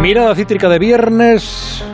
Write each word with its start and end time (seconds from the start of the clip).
Mirada 0.00 0.34
cítrica 0.34 0.70
de 0.70 0.78
viernes. 0.78 1.84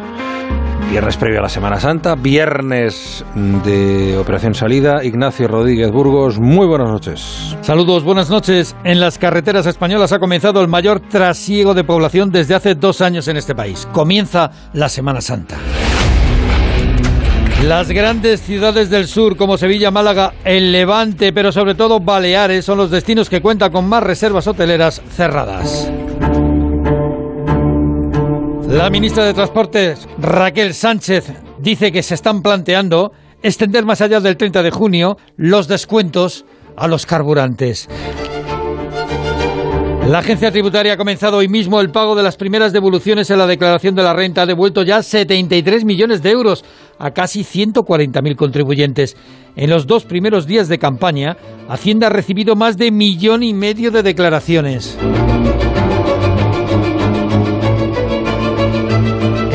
Viernes 0.89 1.17
previo 1.17 1.41
a 1.41 1.43
la 1.43 1.49
Semana 1.49 1.81
Santa, 1.81 2.15
viernes 2.15 3.25
de 3.35 4.17
Operación 4.17 4.55
Salida. 4.55 5.03
Ignacio 5.03 5.49
Rodríguez 5.49 5.91
Burgos, 5.91 6.39
muy 6.39 6.69
buenas 6.69 6.89
noches. 6.89 7.57
Saludos, 7.63 8.05
buenas 8.05 8.31
noches. 8.31 8.77
En 8.85 9.01
las 9.01 9.19
carreteras 9.19 9.67
españolas 9.67 10.13
ha 10.13 10.21
comenzado 10.21 10.61
el 10.61 10.69
mayor 10.69 11.01
trasiego 11.01 11.75
de 11.75 11.83
población 11.83 12.31
desde 12.31 12.55
hace 12.55 12.77
dos 12.77 13.01
años 13.01 13.27
en 13.27 13.39
este 13.39 13.57
país. 13.57 13.89
Comienza 13.91 14.53
la 14.73 14.89
Semana 14.89 15.21
Santa. 15.21 15.57
Las 17.65 17.91
grandes 17.91 18.41
ciudades 18.41 18.89
del 18.89 19.09
sur 19.09 19.37
como 19.37 19.59
Sevilla, 19.59 19.91
Málaga, 19.91 20.35
el 20.45 20.71
Levante, 20.71 21.33
pero 21.33 21.51
sobre 21.51 21.75
todo 21.75 21.99
Baleares, 21.99 22.65
son 22.65 22.79
los 22.79 22.93
destinos 22.93 23.29
que 23.29 23.43
cuentan 23.43 23.73
con 23.73 23.89
más 23.89 24.05
reservas 24.05 24.47
hoteleras 24.47 25.03
cerradas. 25.11 25.91
La 28.69 28.91
ministra 28.91 29.25
de 29.25 29.33
Transportes, 29.33 30.09
Raquel 30.19 30.75
Sánchez, 30.75 31.33
dice 31.59 31.93
que 31.93 32.03
se 32.03 32.15
están 32.15 32.43
planteando 32.43 33.13
extender 33.41 33.85
más 33.85 34.01
allá 34.01 34.21
del 34.21 34.37
30 34.37 34.63
de 34.63 34.71
junio 34.73 35.17
los 35.37 35.69
descuentos 35.69 36.45
a 36.77 36.89
los 36.89 37.07
carburantes. 37.07 37.89
La 40.09 40.19
agencia 40.19 40.51
tributaria 40.51 40.93
ha 40.95 40.97
comenzado 40.97 41.39
hoy 41.39 41.49
mismo 41.49 41.81
el 41.81 41.91
pago 41.91 42.15
de 42.17 42.23
las 42.23 42.37
primeras 42.37 42.73
devoluciones 42.73 43.31
en 43.31 43.39
la 43.39 43.47
declaración 43.47 43.95
de 43.95 44.03
la 44.03 44.15
renta. 44.15 44.43
Ha 44.43 44.47
devuelto 44.47 44.83
ya 44.83 45.03
73 45.03 45.85
millones 45.85 46.23
de 46.23 46.31
euros 46.31 46.65
a 46.99 47.13
casi 47.13 47.43
140.000 47.43 48.37
contribuyentes. 48.37 49.17
En 49.55 49.71
los 49.71 49.87
dos 49.87 50.05
primeros 50.05 50.47
días 50.47 50.69
de 50.69 50.79
campaña, 50.79 51.37
Hacienda 51.69 52.09
ha 52.09 52.11
recibido 52.11 52.57
más 52.57 52.77
de 52.77 52.91
millón 52.91 53.43
y 53.43 53.55
medio 53.55 53.91
de 53.91 54.03
declaraciones. 54.03 54.97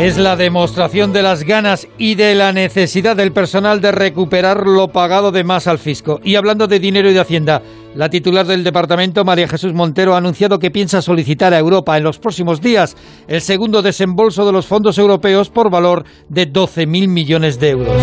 Es 0.01 0.17
la 0.17 0.35
demostración 0.35 1.13
de 1.13 1.21
las 1.21 1.43
ganas 1.43 1.87
y 1.99 2.15
de 2.15 2.33
la 2.33 2.51
necesidad 2.53 3.15
del 3.15 3.31
personal 3.31 3.81
de 3.81 3.91
recuperar 3.91 4.65
lo 4.65 4.87
pagado 4.87 5.31
de 5.31 5.43
más 5.43 5.67
al 5.67 5.77
fisco. 5.77 6.19
Y 6.23 6.33
hablando 6.33 6.65
de 6.65 6.79
dinero 6.79 7.07
y 7.07 7.13
de 7.13 7.19
Hacienda, 7.19 7.61
la 7.93 8.09
titular 8.09 8.47
del 8.47 8.63
departamento, 8.63 9.23
María 9.23 9.47
Jesús 9.47 9.73
Montero, 9.73 10.15
ha 10.15 10.17
anunciado 10.17 10.57
que 10.57 10.71
piensa 10.71 11.03
solicitar 11.03 11.53
a 11.53 11.59
Europa 11.59 11.95
en 11.97 12.03
los 12.03 12.17
próximos 12.17 12.61
días 12.61 12.97
el 13.27 13.41
segundo 13.41 13.83
desembolso 13.83 14.43
de 14.43 14.51
los 14.51 14.65
fondos 14.65 14.97
europeos 14.97 15.51
por 15.51 15.69
valor 15.69 16.03
de 16.29 16.51
12.000 16.51 17.07
millones 17.07 17.59
de 17.59 17.69
euros. 17.69 18.01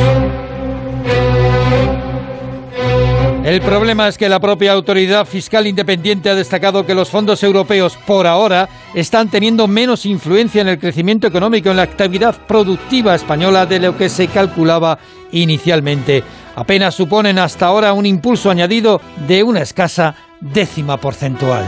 El 3.48 3.62
problema 3.62 4.08
es 4.08 4.18
que 4.18 4.28
la 4.28 4.40
propia 4.40 4.74
autoridad 4.74 5.24
fiscal 5.24 5.66
independiente 5.66 6.28
ha 6.28 6.34
destacado 6.34 6.84
que 6.84 6.94
los 6.94 7.08
fondos 7.08 7.42
europeos, 7.42 7.96
por 8.06 8.26
ahora, 8.26 8.68
están 8.92 9.30
teniendo 9.30 9.66
menos 9.66 10.04
influencia 10.04 10.60
en 10.60 10.68
el 10.68 10.78
crecimiento 10.78 11.26
económico, 11.26 11.70
en 11.70 11.78
la 11.78 11.84
actividad 11.84 12.36
productiva 12.46 13.14
española 13.14 13.64
de 13.64 13.78
lo 13.78 13.96
que 13.96 14.10
se 14.10 14.28
calculaba 14.28 14.98
inicialmente. 15.32 16.22
Apenas 16.56 16.94
suponen 16.94 17.38
hasta 17.38 17.64
ahora 17.64 17.94
un 17.94 18.04
impulso 18.04 18.50
añadido 18.50 19.00
de 19.26 19.42
una 19.42 19.62
escasa 19.62 20.14
décima 20.42 20.98
porcentual. 20.98 21.64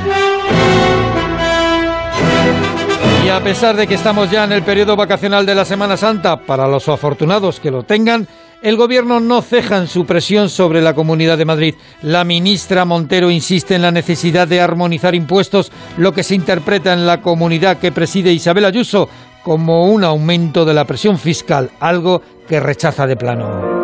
Y 3.24 3.28
a 3.30 3.40
pesar 3.42 3.74
de 3.74 3.86
que 3.86 3.94
estamos 3.94 4.30
ya 4.30 4.44
en 4.44 4.52
el 4.52 4.62
periodo 4.62 4.96
vacacional 4.96 5.46
de 5.46 5.54
la 5.54 5.64
Semana 5.64 5.96
Santa, 5.96 6.42
para 6.42 6.68
los 6.68 6.86
afortunados 6.90 7.58
que 7.58 7.70
lo 7.70 7.84
tengan, 7.84 8.28
el 8.62 8.76
gobierno 8.76 9.20
no 9.20 9.40
ceja 9.42 9.78
en 9.78 9.86
su 9.86 10.04
presión 10.04 10.50
sobre 10.50 10.82
la 10.82 10.94
Comunidad 10.94 11.38
de 11.38 11.44
Madrid. 11.44 11.74
La 12.02 12.24
ministra 12.24 12.84
Montero 12.84 13.30
insiste 13.30 13.74
en 13.74 13.82
la 13.82 13.90
necesidad 13.90 14.46
de 14.46 14.60
armonizar 14.60 15.14
impuestos, 15.14 15.72
lo 15.96 16.12
que 16.12 16.22
se 16.22 16.34
interpreta 16.34 16.92
en 16.92 17.06
la 17.06 17.22
comunidad 17.22 17.78
que 17.78 17.92
preside 17.92 18.32
Isabel 18.32 18.64
Ayuso 18.64 19.08
como 19.42 19.86
un 19.86 20.04
aumento 20.04 20.64
de 20.64 20.74
la 20.74 20.84
presión 20.84 21.18
fiscal, 21.18 21.70
algo 21.80 22.20
que 22.46 22.60
rechaza 22.60 23.06
de 23.06 23.16
plano. 23.16 23.80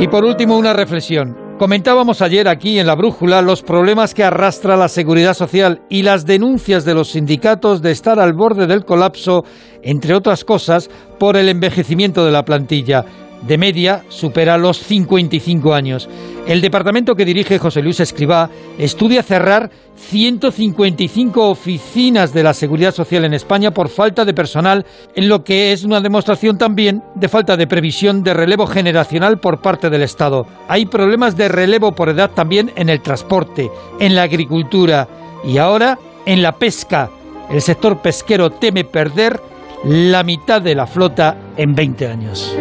Y 0.00 0.08
por 0.08 0.24
último, 0.24 0.58
una 0.58 0.72
reflexión. 0.72 1.43
Comentábamos 1.58 2.20
ayer 2.20 2.48
aquí 2.48 2.80
en 2.80 2.86
la 2.88 2.96
Brújula 2.96 3.40
los 3.40 3.62
problemas 3.62 4.12
que 4.12 4.24
arrastra 4.24 4.76
la 4.76 4.88
seguridad 4.88 5.34
social 5.34 5.82
y 5.88 6.02
las 6.02 6.26
denuncias 6.26 6.84
de 6.84 6.94
los 6.94 7.10
sindicatos 7.10 7.80
de 7.80 7.92
estar 7.92 8.18
al 8.18 8.32
borde 8.32 8.66
del 8.66 8.84
colapso, 8.84 9.44
entre 9.80 10.14
otras 10.14 10.44
cosas, 10.44 10.90
por 11.20 11.36
el 11.36 11.48
envejecimiento 11.48 12.24
de 12.24 12.32
la 12.32 12.44
plantilla 12.44 13.04
de 13.46 13.58
media 13.58 14.04
supera 14.08 14.58
los 14.58 14.78
55 14.78 15.74
años. 15.74 16.08
El 16.46 16.60
departamento 16.60 17.14
que 17.14 17.24
dirige 17.24 17.58
José 17.58 17.82
Luis 17.82 18.00
Escribá 18.00 18.50
estudia 18.78 19.22
cerrar 19.22 19.70
155 19.96 21.48
oficinas 21.48 22.34
de 22.34 22.42
la 22.42 22.52
Seguridad 22.52 22.94
Social 22.94 23.24
en 23.24 23.34
España 23.34 23.70
por 23.70 23.88
falta 23.88 24.24
de 24.24 24.34
personal, 24.34 24.84
en 25.14 25.28
lo 25.28 25.44
que 25.44 25.72
es 25.72 25.84
una 25.84 26.00
demostración 26.00 26.58
también 26.58 27.02
de 27.14 27.28
falta 27.28 27.56
de 27.56 27.66
previsión 27.66 28.22
de 28.22 28.34
relevo 28.34 28.66
generacional 28.66 29.38
por 29.38 29.60
parte 29.60 29.88
del 29.88 30.02
Estado. 30.02 30.46
Hay 30.68 30.86
problemas 30.86 31.36
de 31.36 31.48
relevo 31.48 31.92
por 31.92 32.08
edad 32.08 32.30
también 32.30 32.72
en 32.76 32.88
el 32.88 33.00
transporte, 33.00 33.70
en 34.00 34.14
la 34.14 34.22
agricultura 34.22 35.08
y 35.44 35.58
ahora 35.58 35.98
en 36.26 36.42
la 36.42 36.52
pesca. 36.52 37.10
El 37.50 37.62
sector 37.62 38.00
pesquero 38.00 38.50
teme 38.50 38.84
perder 38.84 39.40
la 39.84 40.22
mitad 40.22 40.62
de 40.62 40.74
la 40.74 40.86
flota 40.86 41.36
en 41.56 41.74
20 41.74 42.08
años. 42.08 42.56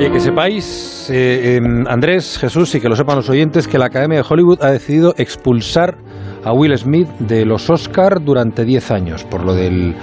Oye, 0.00 0.10
que 0.10 0.20
sepáis, 0.20 1.10
eh, 1.10 1.56
em, 1.56 1.86
Andrés, 1.86 2.38
Jesús, 2.38 2.74
y 2.74 2.80
que 2.80 2.88
lo 2.88 2.96
sepan 2.96 3.16
los 3.16 3.28
oyentes, 3.28 3.68
que 3.68 3.76
la 3.76 3.84
Academia 3.84 4.22
de 4.22 4.24
Hollywood 4.26 4.62
ha 4.62 4.70
decidido 4.70 5.12
expulsar 5.18 5.98
a 6.42 6.54
Will 6.54 6.74
Smith 6.78 7.06
de 7.18 7.44
los 7.44 7.68
Oscar 7.68 8.18
durante 8.24 8.64
10 8.64 8.92
años 8.92 9.24
por 9.24 9.44
lo 9.44 9.54
del 9.54 9.94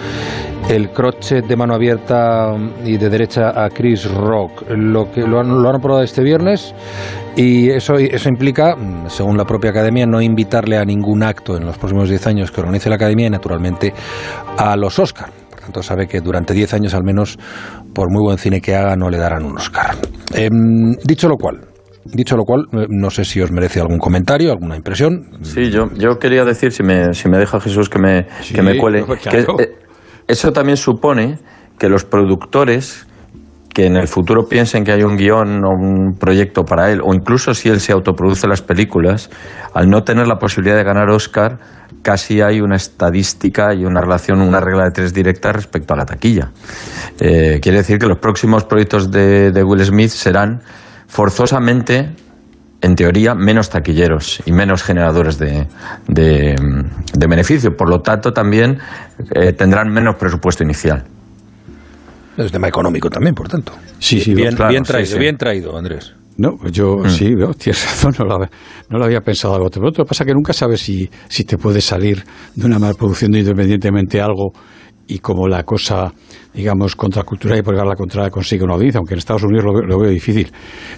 el 0.69 0.91
crochet 0.91 1.47
de 1.47 1.56
mano 1.56 1.74
abierta 1.74 2.56
y 2.86 2.97
de 2.97 3.09
derecha 3.09 3.50
a 3.59 3.72
Chris 3.72 4.07
Rock. 4.12 4.69
Lo 4.69 5.12
que 5.12 5.22
lo 5.22 5.40
han, 5.40 5.63
lo 5.63 5.68
han 5.68 5.78
aprobado 5.78 6.03
este 6.03 6.22
viernes 6.22 6.75
y 7.36 7.72
eso, 7.72 7.96
eso 7.96 8.30
implica, 8.30 8.75
según 9.07 9.36
la 9.36 9.46
propia 9.46 9.72
academia, 9.72 10.06
no 10.06 10.22
invitarle 10.22 10.78
a 10.78 10.86
ningún 10.86 11.24
acto 11.24 11.57
en 11.57 11.66
los 11.66 11.75
próximos 11.80 12.07
10 12.07 12.28
años 12.28 12.52
que 12.52 12.62
organice 12.62 12.88
la 12.88 12.97
academia 12.97 13.25
y 13.25 13.31
naturalmente 13.31 13.94
a 14.59 14.75
los 14.78 15.00
Oscar. 15.00 15.47
Tanto, 15.68 15.84
sabe 15.84 16.08
que 16.08 16.22
durante 16.22 16.54
10 16.54 16.76
años 16.76 16.94
al 16.94 17.04
menos, 17.04 17.38
por 17.94 18.10
muy 18.10 18.22
buen 18.24 18.38
cine 18.38 18.62
que 18.62 18.74
haga, 18.74 18.96
no 18.96 19.10
le 19.10 19.18
darán 19.18 19.44
un 19.44 19.58
Oscar. 19.58 19.98
Em, 20.34 20.96
dicho 21.04 21.28
lo 21.28 21.36
cual, 21.36 21.60
Dicho 22.06 22.38
lo 22.38 22.46
cual, 22.46 22.68
eh, 22.72 22.86
no 22.88 23.10
sé 23.10 23.26
si 23.26 23.42
os 23.42 23.52
merece 23.52 23.82
algún 23.82 24.00
comentario, 24.00 24.54
alguna 24.54 24.78
impresión. 24.78 25.26
Sí, 25.42 25.70
yo, 25.70 25.90
yo 25.98 26.20
quería 26.20 26.46
decir, 26.46 26.72
si 26.72 26.82
me, 26.82 27.14
si 27.14 27.28
me 27.28 27.38
deja 27.38 27.60
Jesús 27.60 27.90
que 27.90 28.00
me, 28.00 28.28
Sí, 28.40 28.54
que 28.54 28.62
me 28.62 28.78
cuele, 28.78 29.04
claro. 29.04 29.58
que 29.58 29.64
eh, 29.64 29.76
eso 30.26 30.54
también 30.54 30.78
supone 30.78 31.38
que 31.78 31.90
los 31.90 32.06
productores 32.06 33.06
que 33.78 33.86
en 33.86 33.96
el 33.96 34.08
futuro 34.08 34.48
piensen 34.50 34.84
que 34.84 34.92
hay 34.92 35.04
un 35.04 35.18
guion 35.18 35.64
o 35.64 35.70
un 35.70 36.16
proyecto 36.20 36.64
para 36.64 36.92
él, 36.92 37.00
o 37.00 37.14
incluso 37.14 37.54
si 37.54 37.70
él 37.70 37.80
se 37.80 37.94
autoproduce 37.94 38.48
las 38.48 38.64
películas, 38.64 39.30
al 39.72 39.88
no 39.88 40.02
tener 40.02 40.26
la 40.26 40.40
posibilidad 40.40 40.76
de 40.76 40.84
ganar 40.84 41.12
Oscar, 41.12 41.60
casi 42.02 42.42
hay 42.42 42.60
una 42.60 42.76
estadística 42.76 43.76
y 43.76 43.86
una 43.86 44.02
relación, 44.02 44.42
una 44.42 44.60
regla 44.60 44.86
de 44.86 44.90
tres 44.96 45.14
directa 45.14 45.52
respecto 45.52 45.94
a 45.94 45.98
la 45.98 46.06
taquilla. 46.06 46.50
Eh, 47.20 47.60
quiere 47.62 47.78
decir 47.78 48.00
que 48.00 48.08
los 48.08 48.18
próximos 48.18 48.64
proyectos 48.64 49.12
de, 49.12 49.52
de 49.52 49.64
Will 49.64 49.86
Smith 49.86 50.10
serán 50.10 50.64
forzosamente 51.06 52.16
en 52.82 52.96
teoría, 52.96 53.36
menos 53.36 53.70
taquilleros 53.70 54.42
y 54.48 54.54
menos 54.54 54.82
generadores 54.82 55.38
de, 55.38 55.68
de, 56.08 57.28
beneficio. 57.30 57.78
Por 57.78 57.92
lo 57.92 58.00
tanto, 58.02 58.34
también 58.34 58.80
eh, 59.36 59.54
tendrán 59.54 59.94
menos 59.94 60.16
presupuesto 60.16 60.64
inicial. 60.64 61.04
Es 62.38 62.52
tema 62.52 62.68
económico 62.68 63.09
también, 63.09 63.34
por 63.34 63.48
tanto. 63.50 63.74
Sí, 64.00 64.20
sí, 64.20 64.34
bien, 64.36 64.56
claro, 64.56 64.72
bien 64.72 64.84
traído, 64.84 65.14
sí. 65.14 65.20
bien 65.20 65.38
traído, 65.38 65.78
Andrés. 65.78 66.14
No, 66.38 66.52
yo 66.72 66.98
Mm. 66.98 67.09
sí, 67.09 67.34
veo, 67.34 67.52
tienes 67.58 67.84
razón, 67.84 68.13
no 68.19 68.25
lo, 68.25 68.38
no 68.89 68.98
lo 69.00 69.06
había 69.06 69.22
pensado 69.22 69.56
algo. 69.56 69.69
Pero 69.72 69.86
lo 69.88 69.92
que 69.92 70.04
pasa 70.06 70.24
es 70.24 70.28
que 70.28 70.34
nunca 70.34 70.54
sabes 70.54 70.81
si, 70.81 71.10
si 71.28 71.44
te 71.45 71.57
puede 71.57 71.81
salir 71.81 72.24
de 72.56 72.66
una 72.66 72.78
mal 72.78 72.94
producción 72.95 73.31
de 73.31 73.39
independientemente 73.39 74.22
algo 74.22 74.51
y 75.07 75.19
como 75.19 75.48
la 75.48 75.63
cosa, 75.63 76.13
digamos, 76.57 76.95
contracultural 76.95 77.59
y 77.59 77.62
por 77.62 77.75
la 77.75 77.95
contra 77.95 78.30
consigue 78.31 78.63
una 78.63 78.74
audiencia, 78.74 78.98
aunque 78.98 79.13
en 79.13 79.19
Estados 79.19 79.44
Unidos 79.44 79.63
lo, 79.65 79.74
veo- 79.74 79.83
lo 79.88 80.00
veo 80.00 80.09
difícil. 80.09 80.51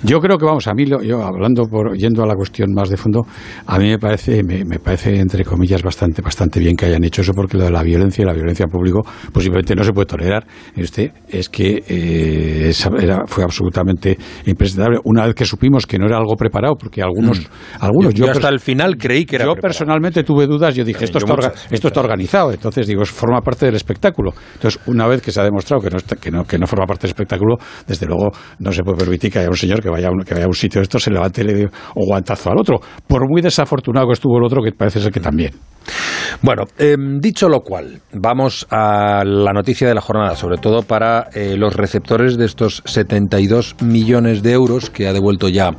Yo 0.03 0.19
creo 0.19 0.37
que, 0.37 0.45
vamos, 0.45 0.65
a 0.67 0.73
mí, 0.73 0.85
lo- 0.85 1.03
yo 1.03 1.21
hablando 1.21 1.67
por, 1.67 1.95
yendo 1.97 2.23
a 2.23 2.25
la 2.25 2.33
cuestión 2.35 2.73
más 2.73 2.89
de 2.89 2.95
fondo, 2.97 3.27
a 3.67 3.77
mí 3.77 3.89
me 3.89 3.99
parece, 3.99 4.41
me, 4.41 4.63
me 4.63 4.79
parece, 4.79 5.19
entre 5.19 5.43
comillas, 5.43 5.83
bastante, 5.83 6.21
bastante 6.21 6.59
bien 6.61 6.75
que 6.77 6.85
hayan 6.85 7.03
hecho 7.03 7.21
eso, 7.21 7.33
porque 7.33 7.57
lo 7.57 7.65
de 7.65 7.71
la 7.71 7.83
violencia 7.83 8.21
y 8.21 8.25
la 8.25 8.33
violencia 8.33 8.63
en 8.63 8.69
público, 8.71 9.01
pues 9.33 9.43
simplemente 9.43 9.75
no 9.75 9.83
se 9.83 9.91
puede 9.91 10.05
tolerar. 10.05 10.47
Este 10.75 11.11
es 11.27 11.49
que 11.49 11.83
eh, 11.87 12.71
era- 13.01 13.25
fue 13.27 13.43
absolutamente 13.43 14.17
impresentable. 14.45 14.99
Una 15.03 15.25
vez 15.25 15.35
que 15.35 15.45
supimos 15.45 15.85
que 15.85 15.97
no 15.99 16.05
era 16.05 16.17
algo 16.17 16.35
preparado, 16.35 16.75
porque 16.75 17.01
algunos, 17.01 17.41
algunos 17.79 18.13
Mm. 18.13 18.17
Yo, 18.17 18.25
yo 18.25 18.31
hasta 18.31 18.49
el 18.49 18.59
final 18.59 18.97
creí 18.97 19.25
que 19.25 19.35
era 19.35 19.45
yo 19.45 19.51
preparado. 19.53 19.61
personalmente 19.69 20.23
tuve 20.23 20.47
dudas, 20.47 20.73
yo 20.73 20.83
dije, 20.85 21.05
También, 21.05 21.17
esto, 21.17 21.19
yo 21.19 21.25
está, 21.35 21.47
muchas, 21.49 21.71
esto 21.71 21.87
está 21.89 21.99
organizado, 21.99 22.51
entonces 22.51 22.87
digo, 22.87 23.03
forma 23.05 23.41
parte 23.41 23.65
del 23.65 23.75
espectáculo. 23.75 24.33
Entonces, 24.55 24.79
una 24.87 25.05
vez 25.07 25.21
que 25.21 25.31
se 25.31 25.41
ha 25.41 25.43
demostrado 25.49 25.81
que 25.81 25.89
no, 25.89 25.97
que 26.19 26.31
no, 26.31 26.43
que 26.45 26.57
no 26.57 26.67
forma 26.67 26.85
parte 26.85 27.03
del 27.03 27.11
espectáculo, 27.11 27.57
desde 27.87 28.05
luego 28.05 28.29
no 28.59 28.71
se 28.71 28.83
puede 28.83 28.97
permitir 28.97 29.31
que 29.31 29.39
haya 29.39 29.49
un 29.49 29.57
señor 29.57 29.81
que 29.81 29.89
vaya 29.89 30.07
a 30.07 30.11
un, 30.11 30.21
que 30.23 30.33
vaya 30.33 30.45
a 30.45 30.49
un 30.49 30.53
sitio 30.53 30.79
de 30.79 30.83
esto, 30.83 30.99
se 30.99 31.11
levante 31.11 31.41
y 31.41 31.45
le 31.45 31.53
dé 31.53 31.63
un 31.63 32.05
guantazo 32.05 32.51
al 32.51 32.59
otro. 32.59 32.79
Por 33.07 33.29
muy 33.29 33.41
desafortunado 33.41 34.07
que 34.07 34.13
estuvo 34.13 34.37
el 34.37 34.43
otro, 34.43 34.61
que 34.61 34.71
parece 34.71 34.99
ser 34.99 35.11
que 35.11 35.19
también. 35.19 35.53
Bueno, 36.41 36.63
em, 36.77 37.19
dicho 37.19 37.49
lo 37.49 37.61
cual, 37.61 38.01
vamos 38.13 38.67
a 38.69 39.23
la 39.25 39.51
noticia 39.51 39.87
de 39.87 39.95
la 39.95 40.01
jornada, 40.01 40.35
sobre 40.35 40.57
todo 40.57 40.83
para 40.83 41.29
eh, 41.33 41.55
los 41.57 41.75
receptores 41.75 42.37
de 42.37 42.45
estos 42.45 42.81
72 42.85 43.75
millones 43.81 44.43
de 44.43 44.51
euros 44.51 44.89
que 44.89 45.07
ha 45.07 45.13
devuelto 45.13 45.49
ya 45.49 45.71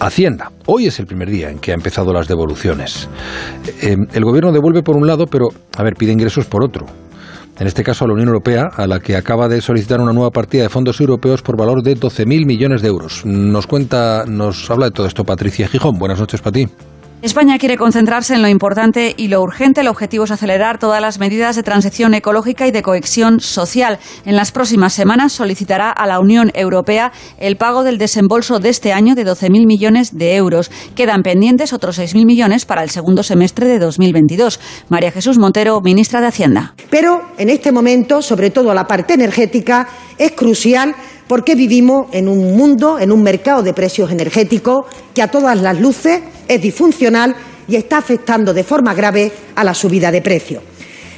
Hacienda. 0.00 0.50
Hoy 0.66 0.86
es 0.86 0.98
el 0.98 1.06
primer 1.06 1.30
día 1.30 1.50
en 1.50 1.58
que 1.58 1.72
ha 1.72 1.74
empezado 1.74 2.12
las 2.12 2.28
devoluciones. 2.28 3.08
Em, 3.80 4.06
el 4.12 4.24
gobierno 4.24 4.52
devuelve 4.52 4.82
por 4.82 4.96
un 4.96 5.06
lado, 5.06 5.26
pero, 5.26 5.48
a 5.76 5.82
ver, 5.82 5.94
pide 5.94 6.12
ingresos 6.12 6.46
por 6.46 6.64
otro 6.64 6.86
en 7.58 7.66
este 7.66 7.84
caso 7.84 8.04
a 8.04 8.08
la 8.08 8.14
Unión 8.14 8.28
Europea, 8.28 8.70
a 8.74 8.86
la 8.86 9.00
que 9.00 9.16
acaba 9.16 9.48
de 9.48 9.60
solicitar 9.60 10.00
una 10.00 10.12
nueva 10.12 10.30
partida 10.30 10.62
de 10.62 10.68
fondos 10.68 11.00
europeos 11.00 11.42
por 11.42 11.56
valor 11.56 11.82
de 11.82 11.96
12.000 11.96 12.46
millones 12.46 12.82
de 12.82 12.88
euros. 12.88 13.24
Nos 13.24 13.66
cuenta, 13.66 14.24
nos 14.26 14.70
habla 14.70 14.86
de 14.86 14.92
todo 14.92 15.06
esto 15.06 15.24
Patricia 15.24 15.68
Gijón. 15.68 15.98
Buenas 15.98 16.18
noches 16.18 16.40
para 16.40 16.52
ti. 16.52 16.68
España 17.22 17.56
quiere 17.56 17.76
concentrarse 17.76 18.34
en 18.34 18.42
lo 18.42 18.48
importante 18.48 19.14
y 19.16 19.28
lo 19.28 19.40
urgente. 19.42 19.82
El 19.82 19.86
objetivo 19.86 20.24
es 20.24 20.32
acelerar 20.32 20.78
todas 20.78 21.00
las 21.00 21.20
medidas 21.20 21.54
de 21.54 21.62
transición 21.62 22.14
ecológica 22.14 22.66
y 22.66 22.72
de 22.72 22.82
cohesión 22.82 23.38
social. 23.38 24.00
En 24.24 24.34
las 24.34 24.50
próximas 24.50 24.92
semanas 24.92 25.32
solicitará 25.32 25.92
a 25.92 26.08
la 26.08 26.18
Unión 26.18 26.50
Europea 26.52 27.12
el 27.38 27.56
pago 27.56 27.84
del 27.84 27.96
desembolso 27.96 28.58
de 28.58 28.70
este 28.70 28.92
año 28.92 29.14
de 29.14 29.24
12.000 29.24 29.66
millones 29.66 30.18
de 30.18 30.34
euros. 30.34 30.72
Quedan 30.96 31.22
pendientes 31.22 31.72
otros 31.72 32.00
6.000 32.00 32.26
millones 32.26 32.64
para 32.64 32.82
el 32.82 32.90
segundo 32.90 33.22
semestre 33.22 33.68
de 33.68 33.78
2022. 33.78 34.58
María 34.88 35.12
Jesús 35.12 35.38
Montero, 35.38 35.80
ministra 35.80 36.20
de 36.20 36.26
Hacienda. 36.26 36.74
Pero 36.90 37.22
en 37.38 37.50
este 37.50 37.70
momento, 37.70 38.20
sobre 38.20 38.50
todo 38.50 38.74
la 38.74 38.88
parte 38.88 39.14
energética, 39.14 39.86
es 40.18 40.32
crucial 40.32 40.96
porque 41.28 41.54
vivimos 41.54 42.06
en 42.12 42.28
un 42.28 42.56
mundo, 42.56 42.98
en 42.98 43.12
un 43.12 43.22
mercado 43.22 43.62
de 43.62 43.72
precios 43.72 44.10
energéticos 44.10 44.86
que 45.14 45.22
a 45.22 45.30
todas 45.30 45.60
las 45.60 45.80
luces 45.80 46.20
es 46.48 46.60
disfuncional 46.60 47.34
y 47.68 47.76
está 47.76 47.98
afectando 47.98 48.52
de 48.52 48.64
forma 48.64 48.94
grave 48.94 49.32
a 49.54 49.64
la 49.64 49.74
subida 49.74 50.10
de 50.10 50.22
precios. 50.22 50.62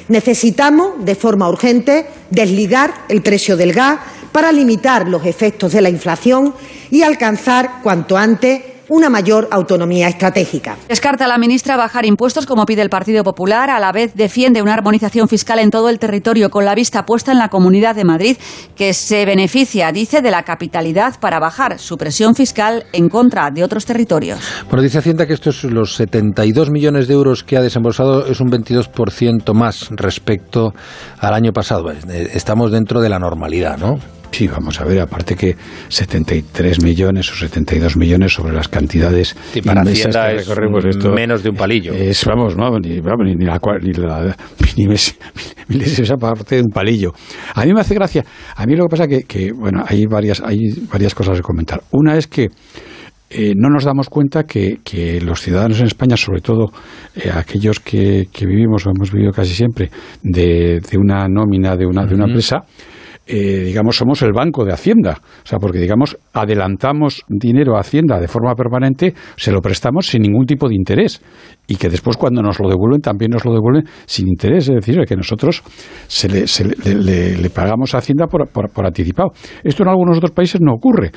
Necesitamos, 0.09 1.05
de 1.05 1.15
forma 1.15 1.49
urgente, 1.49 2.07
desligar 2.31 3.07
el 3.09 3.23
precio 3.23 3.57
del 3.57 3.73
gas 3.73 3.99
para 4.33 4.53
limitar 4.53 5.09
los 5.09 5.25
efectos 5.25 5.73
de 5.73 5.81
la 5.81 5.89
inflación 5.89 6.55
y 6.91 7.03
alcanzar 7.03 7.81
cuanto 7.83 8.17
antes 8.17 8.61
una 8.89 9.09
mayor 9.11 9.49
autonomía 9.51 10.09
estratégica. 10.09 10.77
Descarta 10.89 11.27
la 11.27 11.39
ministra 11.39 11.77
bajar 11.77 12.05
impuestos 12.05 12.47
como 12.47 12.67
pide 12.67 12.83
el 12.83 12.91
Partido 12.91 13.25
Popular, 13.25 13.71
a 13.71 13.81
la 13.81 13.93
vez 13.93 14.15
defiende 14.15 14.63
una 14.63 14.75
armonización 14.75 15.29
fiscal 15.29 15.59
en 15.59 15.71
todo 15.71 15.89
el 15.89 15.99
territorio 15.99 16.51
con 16.51 16.65
la 16.65 16.75
vista 16.75 17.05
puesta 17.05 17.33
en 17.33 17.39
la 17.39 17.49
Comunidad 17.49 17.95
de 17.95 18.05
Madrid, 18.05 18.37
que 18.77 18.95
se 18.95 19.25
beneficia, 19.25 19.93
dice, 19.93 20.23
de 20.23 20.31
la 20.31 20.43
capitalidad 20.43 21.19
para 21.21 21.39
bajar 21.39 21.79
su 21.79 21.97
presión 21.97 22.35
fiscal 22.35 22.85
en 22.93 23.09
contra 23.09 23.51
de 23.51 23.65
otros 23.65 23.85
territorios. 23.85 24.41
Bueno, 24.69 24.83
dice 24.83 24.99
Hacienda 24.99 25.27
que 25.27 25.35
estos 25.35 25.65
los 25.65 25.95
72 25.97 26.71
millones 26.71 27.09
de 27.09 27.15
euros 27.15 27.45
que 27.45 27.57
ha 27.57 27.63
desembolsado 27.63 28.27
es 28.27 28.41
un 28.41 28.49
22% 28.49 29.53
más 29.55 29.89
respecto 29.91 30.73
al 31.19 31.35
año 31.35 31.53
pasado. 31.53 31.91
Estamos 31.91 32.71
dentro 32.71 33.01
de 33.01 33.09
la 33.09 33.19
normalidad, 33.19 33.79
¿no? 33.79 33.99
Sí, 34.35 34.49
vamos 34.49 34.81
a 34.81 34.85
ver, 34.85 34.99
aparte 34.99 35.37
que 35.37 35.55
73 35.89 36.83
millones 36.83 37.31
o 37.31 37.37
72 37.37 37.97
millones 37.97 38.33
sobre 38.33 38.53
las 38.53 38.67
cantidades 38.67 39.37
sí, 39.53 39.63
para 39.63 39.83
Hacienda 39.83 40.27
que 40.31 40.39
recorremos 40.39 40.85
esto 40.87 41.13
menos 41.13 41.45
de 41.45 41.51
un 41.51 41.55
palillo. 41.55 41.93
Es, 41.93 42.25
vamos, 42.25 42.57
no, 42.57 42.77
ni, 42.81 43.01
ni, 43.01 43.35
ni 43.37 43.45
la, 43.45 43.61
ni 43.81 43.93
la 43.93 44.37
ni 45.69 45.85
esa 45.85 46.17
parte 46.17 46.57
de 46.57 46.63
un 46.63 46.71
palillo. 46.71 47.13
A 47.55 47.65
mí 47.65 47.73
me 47.73 47.81
hace 47.81 47.95
gracia. 47.95 48.25
A 48.57 48.67
mí 48.67 48.75
lo 48.75 48.87
que 48.87 48.91
pasa 48.91 49.07
que, 49.07 49.23
que 49.23 49.53
bueno, 49.53 49.85
hay 49.87 50.05
varias, 50.07 50.41
hay 50.41 50.59
varias 50.91 51.15
cosas 51.15 51.37
que 51.37 51.43
comentar. 51.43 51.81
Una 51.93 52.17
es 52.17 52.27
que 52.27 52.49
eh, 53.31 53.53
no 53.55 53.69
nos 53.69 53.85
damos 53.85 54.09
cuenta 54.09 54.43
que, 54.43 54.79
que, 54.83 55.21
los 55.21 55.43
ciudadanos 55.43 55.79
en 55.79 55.87
España, 55.87 56.17
sobre 56.17 56.41
todo 56.41 56.73
eh, 57.15 57.31
aquellos 57.33 57.79
que, 57.79 58.27
que, 58.33 58.47
vivimos 58.47 58.85
o 58.85 58.91
hemos 58.91 59.13
vivido 59.13 59.31
casi 59.31 59.55
siempre 59.55 59.91
de, 60.25 60.81
de 60.81 60.99
una 60.99 61.29
nómina 61.29 61.77
de 61.77 61.87
una, 61.87 62.05
de 62.05 62.17
una 62.17 62.25
empresa, 62.25 62.65
eh, 63.27 63.65
digamos, 63.65 63.97
somos 63.97 64.23
el 64.23 64.33
banco 64.33 64.65
de 64.65 64.73
Hacienda. 64.73 65.19
O 65.21 65.47
sea, 65.47 65.59
porque, 65.59 65.79
digamos, 65.79 66.17
adelantamos 66.33 67.25
dinero 67.29 67.77
a 67.77 67.81
Hacienda 67.81 68.21
de 68.21 68.29
forma 68.29 68.55
permanente, 68.55 69.15
se 69.37 69.53
lo 69.53 69.61
prestamos 69.61 70.07
sin 70.07 70.23
ningún 70.23 70.47
tipo 70.47 70.69
de 70.69 70.75
interés. 70.75 71.23
Y 71.67 71.77
que 71.77 71.89
después, 71.89 72.17
cuando 72.17 72.43
nos 72.43 72.61
lo 72.61 72.69
devuelven, 72.69 73.01
también 73.01 73.31
nos 73.31 73.45
lo 73.45 73.53
devuelven 73.53 73.85
sin 74.07 74.29
interés. 74.29 74.69
Es 74.69 74.75
decir, 74.75 74.99
que 75.07 75.17
nosotros 75.17 75.63
se 76.07 76.29
le, 76.29 76.47
se 76.47 76.65
le, 76.65 77.37
le, 77.37 77.51
pagamos 77.51 77.95
a 77.95 77.99
Hacienda 77.99 78.27
por, 78.27 78.49
por, 78.49 78.71
por, 78.71 78.87
anticipado. 78.87 79.31
Esto 79.63 79.83
en 79.83 79.89
algunos 79.89 80.19
otros 80.19 80.33
países 80.33 80.61
no 80.61 80.73
ocurre. 80.75 81.11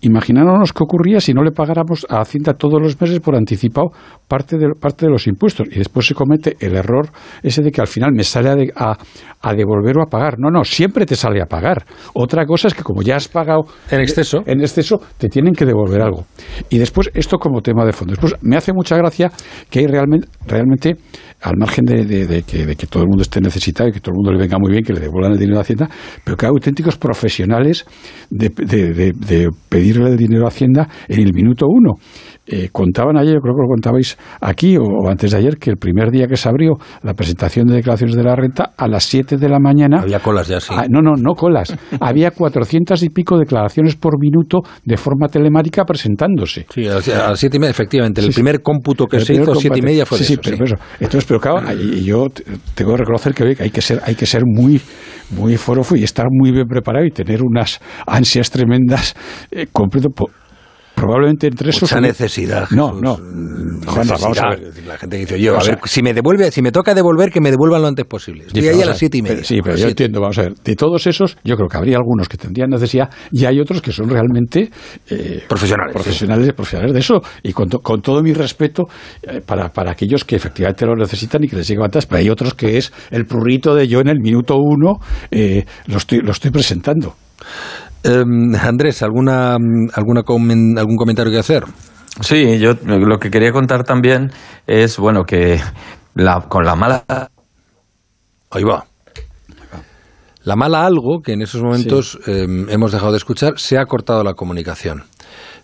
Imaginándonos 0.00 0.72
qué 0.72 0.82
ocurría 0.82 1.20
si 1.20 1.34
no 1.34 1.42
le 1.42 1.52
pagáramos 1.52 2.06
a 2.08 2.20
Hacienda 2.20 2.54
todos 2.54 2.80
los 2.80 2.98
meses 3.00 3.20
por 3.20 3.36
anticipado 3.36 3.90
parte 4.26 4.56
de, 4.56 4.70
parte 4.80 5.06
de 5.06 5.12
los 5.12 5.26
impuestos. 5.26 5.68
Y 5.70 5.78
después 5.78 6.06
se 6.06 6.14
comete 6.14 6.56
el 6.60 6.76
error 6.76 7.10
ese 7.42 7.62
de 7.62 7.70
que 7.70 7.80
al 7.80 7.86
final 7.86 8.12
me 8.12 8.24
sale 8.24 8.72
a, 8.74 8.92
a, 8.92 8.98
a 9.42 9.54
devolver 9.54 9.98
o 9.98 10.02
a 10.02 10.06
pagar. 10.06 10.38
No, 10.38 10.50
no, 10.50 10.64
siempre 10.64 11.06
te 11.06 11.16
sale 11.16 11.42
a 11.42 11.46
pagar. 11.46 11.84
Otra 12.14 12.46
cosa 12.46 12.68
es 12.68 12.74
que 12.74 12.82
como 12.82 13.02
ya 13.02 13.16
has 13.16 13.28
pagado 13.28 13.64
en 13.90 14.00
exceso, 14.00 14.42
en 14.46 14.60
exceso 14.60 15.00
te 15.18 15.28
tienen 15.28 15.54
que 15.54 15.64
devolver 15.64 16.02
algo. 16.02 16.24
Y 16.70 16.78
después 16.78 17.10
esto 17.14 17.38
como 17.38 17.60
tema 17.60 17.84
de 17.84 17.92
fondo. 17.92 18.12
Después 18.12 18.34
me 18.42 18.56
hace 18.56 18.72
mucha 18.72 18.96
gracia 18.96 19.30
que 19.70 19.80
hay 19.80 19.86
realmente, 19.86 20.28
realmente 20.46 20.96
al 21.42 21.56
margen 21.56 21.84
de, 21.84 22.04
de, 22.04 22.26
de, 22.26 22.42
que, 22.42 22.66
de, 22.66 22.76
que, 22.76 22.86
todo 22.86 23.02
el 23.02 23.08
mundo 23.08 23.22
esté 23.22 23.40
necesitado 23.40 23.88
y 23.88 23.92
que 23.92 24.00
todo 24.00 24.12
el 24.12 24.16
mundo 24.16 24.32
le 24.32 24.38
venga 24.38 24.58
muy 24.58 24.72
bien 24.72 24.82
que 24.82 24.92
le 24.92 25.00
devuelvan 25.00 25.32
el 25.32 25.38
dinero 25.38 25.58
a 25.58 25.62
Hacienda, 25.62 25.88
pero 26.24 26.36
que 26.36 26.46
hay 26.46 26.50
auténticos 26.50 26.96
profesionales 26.96 27.84
de, 28.30 28.50
pedirle 29.68 30.10
el 30.10 30.16
dinero 30.16 30.44
a 30.44 30.48
Hacienda 30.48 30.88
en 31.08 31.20
el 31.20 31.32
minuto 31.32 31.66
uno. 31.68 31.94
Eh, 32.48 32.68
contaban 32.70 33.16
ayer, 33.16 33.34
yo 33.34 33.40
creo 33.40 33.56
que 33.56 33.62
lo 33.62 33.68
contabais 33.68 34.16
aquí 34.40 34.76
o, 34.76 34.82
o, 34.82 35.08
antes 35.08 35.32
de 35.32 35.38
ayer, 35.38 35.56
que 35.56 35.70
el 35.70 35.78
primer 35.78 36.12
día 36.12 36.28
que 36.28 36.36
se 36.36 36.48
abrió 36.48 36.74
la 37.02 37.12
presentación 37.14 37.66
de 37.66 37.74
declaraciones 37.74 38.14
de 38.14 38.22
la 38.22 38.36
renta, 38.36 38.72
a 38.76 38.86
las 38.86 39.04
7 39.04 39.36
de 39.36 39.48
la 39.48 39.58
mañana. 39.58 40.02
Había 40.02 40.20
colas 40.20 40.46
ya, 40.46 40.60
sí. 40.60 40.72
Ah, 40.76 40.86
no, 40.88 41.00
no, 41.02 41.14
no 41.16 41.34
colas. 41.34 41.76
había 42.00 42.30
400 42.30 43.02
y 43.02 43.10
pico 43.10 43.36
declaraciones 43.36 43.96
por 43.96 44.20
minuto 44.20 44.60
de 44.84 44.96
forma 44.96 45.26
telemática 45.26 45.84
presentándose. 45.84 46.66
Sí, 46.72 46.86
a 46.86 46.94
las 47.30 47.40
7 47.40 47.56
y 47.56 47.60
media, 47.60 47.70
efectivamente. 47.70 48.20
El 48.20 48.28
sí, 48.28 48.34
primer 48.34 48.62
cómputo 48.62 49.06
que 49.06 49.18
se 49.20 49.34
hizo, 49.34 49.55
7 49.60 49.78
y 49.78 49.82
media 49.82 50.06
fue 50.06 50.18
sí, 50.18 50.24
de 50.24 50.32
eso, 50.34 50.40
pero, 50.42 50.64
eso. 50.64 50.76
Entonces, 51.00 51.24
pero 51.26 51.40
claro, 51.40 51.72
y 51.72 52.04
yo 52.04 52.26
tengo 52.74 52.92
que 52.92 52.96
reconocer 52.98 53.34
que 53.34 53.56
hay 53.58 53.70
que 53.70 53.82
ser, 53.82 54.00
hay 54.04 54.14
que 54.14 54.26
ser 54.26 54.42
muy, 54.44 54.80
muy 55.30 55.56
forofo 55.56 55.96
y 55.96 56.04
estar 56.04 56.26
muy 56.30 56.52
bien 56.52 56.66
preparado 56.66 57.04
y 57.04 57.10
tener 57.10 57.42
unas 57.42 57.80
ansias 58.06 58.50
tremendas 58.50 59.14
eh, 59.50 59.66
completo. 59.72 60.08
Probablemente 60.96 61.46
entre 61.48 61.68
esos. 61.68 61.82
Mucha 61.82 62.00
necesidad. 62.00 62.68
No, 62.70 62.98
no. 62.98 63.16
Juan, 63.16 64.08
vamos 64.08 64.38
a 64.38 64.48
ver. 64.48 64.72
La 64.86 64.96
gente 64.96 65.18
dice, 65.18 65.38
yo, 65.38 65.54
a 65.60 65.62
ver, 65.62 65.78
si 65.84 66.02
me 66.02 66.14
devuelve, 66.14 66.50
si 66.50 66.62
me 66.62 66.72
toca 66.72 66.94
devolver, 66.94 67.30
que 67.30 67.40
me 67.42 67.50
devuelvan 67.50 67.82
lo 67.82 67.88
antes 67.88 68.06
posible. 68.06 68.44
Estoy 68.46 68.66
ahí 68.66 68.80
a 68.80 68.86
las 68.86 68.96
siete 68.96 69.18
y 69.18 69.22
media. 69.22 69.44
sí, 69.44 69.60
pero 69.62 69.76
yo 69.76 69.88
entiendo, 69.88 70.22
vamos 70.22 70.38
a 70.38 70.42
ver. 70.42 70.54
De 70.54 70.74
todos 70.74 71.06
esos, 71.06 71.36
yo 71.44 71.54
creo 71.56 71.68
que 71.68 71.76
habría 71.76 71.98
algunos 71.98 72.30
que 72.30 72.38
tendrían 72.38 72.70
necesidad 72.70 73.10
y 73.30 73.44
hay 73.44 73.60
otros 73.60 73.82
que 73.82 73.92
son 73.92 74.08
realmente 74.08 74.70
eh, 75.10 75.44
profesionales. 75.46 75.92
Profesionales, 75.92 76.46
sí. 76.46 76.52
profesionales 76.52 76.94
de 76.94 77.00
eso. 77.00 77.20
Y 77.42 77.52
con, 77.52 77.68
to, 77.68 77.80
con 77.80 78.00
todo 78.00 78.22
mi 78.22 78.32
respeto 78.32 78.84
eh, 79.22 79.42
para, 79.44 79.68
para 79.68 79.92
aquellos 79.92 80.24
que 80.24 80.36
efectivamente 80.36 80.86
lo 80.86 80.96
necesitan 80.96 81.44
y 81.44 81.48
que 81.48 81.56
les 81.56 81.68
lleguen 81.68 81.84
atrás, 81.84 82.06
pero 82.06 82.20
hay 82.20 82.30
otros 82.30 82.54
que 82.54 82.78
es 82.78 82.90
el 83.10 83.26
prurrito 83.26 83.74
de 83.74 83.86
yo 83.86 84.00
en 84.00 84.08
el 84.08 84.20
minuto 84.20 84.56
uno 84.56 84.94
eh, 85.30 85.66
lo, 85.88 85.98
estoy, 85.98 86.20
lo 86.20 86.32
estoy 86.32 86.50
presentando. 86.50 87.16
Eh, 88.04 88.24
Andrés, 88.60 89.02
¿alguna, 89.02 89.56
alguna 89.94 90.22
comen, 90.22 90.78
¿algún 90.78 90.96
comentario 90.96 91.32
que 91.32 91.38
hacer? 91.38 91.64
Sí, 92.20 92.58
yo 92.58 92.72
lo 92.84 93.18
que 93.18 93.30
quería 93.30 93.52
contar 93.52 93.84
también 93.84 94.30
es, 94.66 94.98
bueno, 94.98 95.24
que 95.24 95.60
la, 96.14 96.40
con 96.48 96.64
la 96.64 96.74
mala... 96.74 97.04
Ahí 98.50 98.62
va. 98.62 98.86
La 100.44 100.54
mala 100.54 100.86
algo, 100.86 101.20
que 101.22 101.32
en 101.32 101.42
esos 101.42 101.60
momentos 101.60 102.18
sí. 102.24 102.30
eh, 102.30 102.46
hemos 102.68 102.92
dejado 102.92 103.10
de 103.10 103.18
escuchar, 103.18 103.54
se 103.58 103.78
ha 103.78 103.84
cortado 103.84 104.22
la 104.22 104.34
comunicación. 104.34 105.02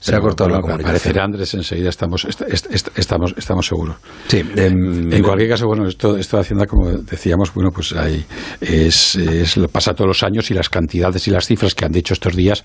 Se 0.03 0.17
ha 0.17 0.21
cortado 0.21 0.51
la 0.51 0.61
comunicación. 0.61 0.97
Aparecerá 0.97 1.25
Andrés 1.25 1.55
enseguida, 1.55 1.89
estamos, 1.89 2.25
est 2.25 2.43
est 2.43 2.67
est 2.75 2.89
estamos, 2.97 3.35
estamos 3.37 3.65
seguros. 3.65 3.97
Sí. 4.27 4.39
Eh, 4.39 4.67
en 4.67 5.23
cualquier 5.23 5.51
caso, 5.51 5.67
bueno, 5.67 5.87
esto, 5.87 6.17
esto 6.17 6.37
de 6.37 6.41
Hacienda, 6.41 6.67
como 6.67 6.91
decíamos, 6.91 7.55
bueno, 7.55 7.71
pues 7.71 7.93
hay, 7.93 8.25
es, 8.61 9.15
es, 9.15 9.57
lo 9.57 9.69
pasa 9.69 9.95
todos 9.95 10.09
los 10.09 10.23
años 10.25 10.51
y 10.51 10.55
las 10.55 10.69
cantidades 10.69 11.29
y 11.29 11.31
las 11.31 11.47
cifras 11.47 11.77
que 11.77 11.85
han 11.85 11.93
dicho 11.93 12.15
estos 12.15 12.35
días, 12.35 12.65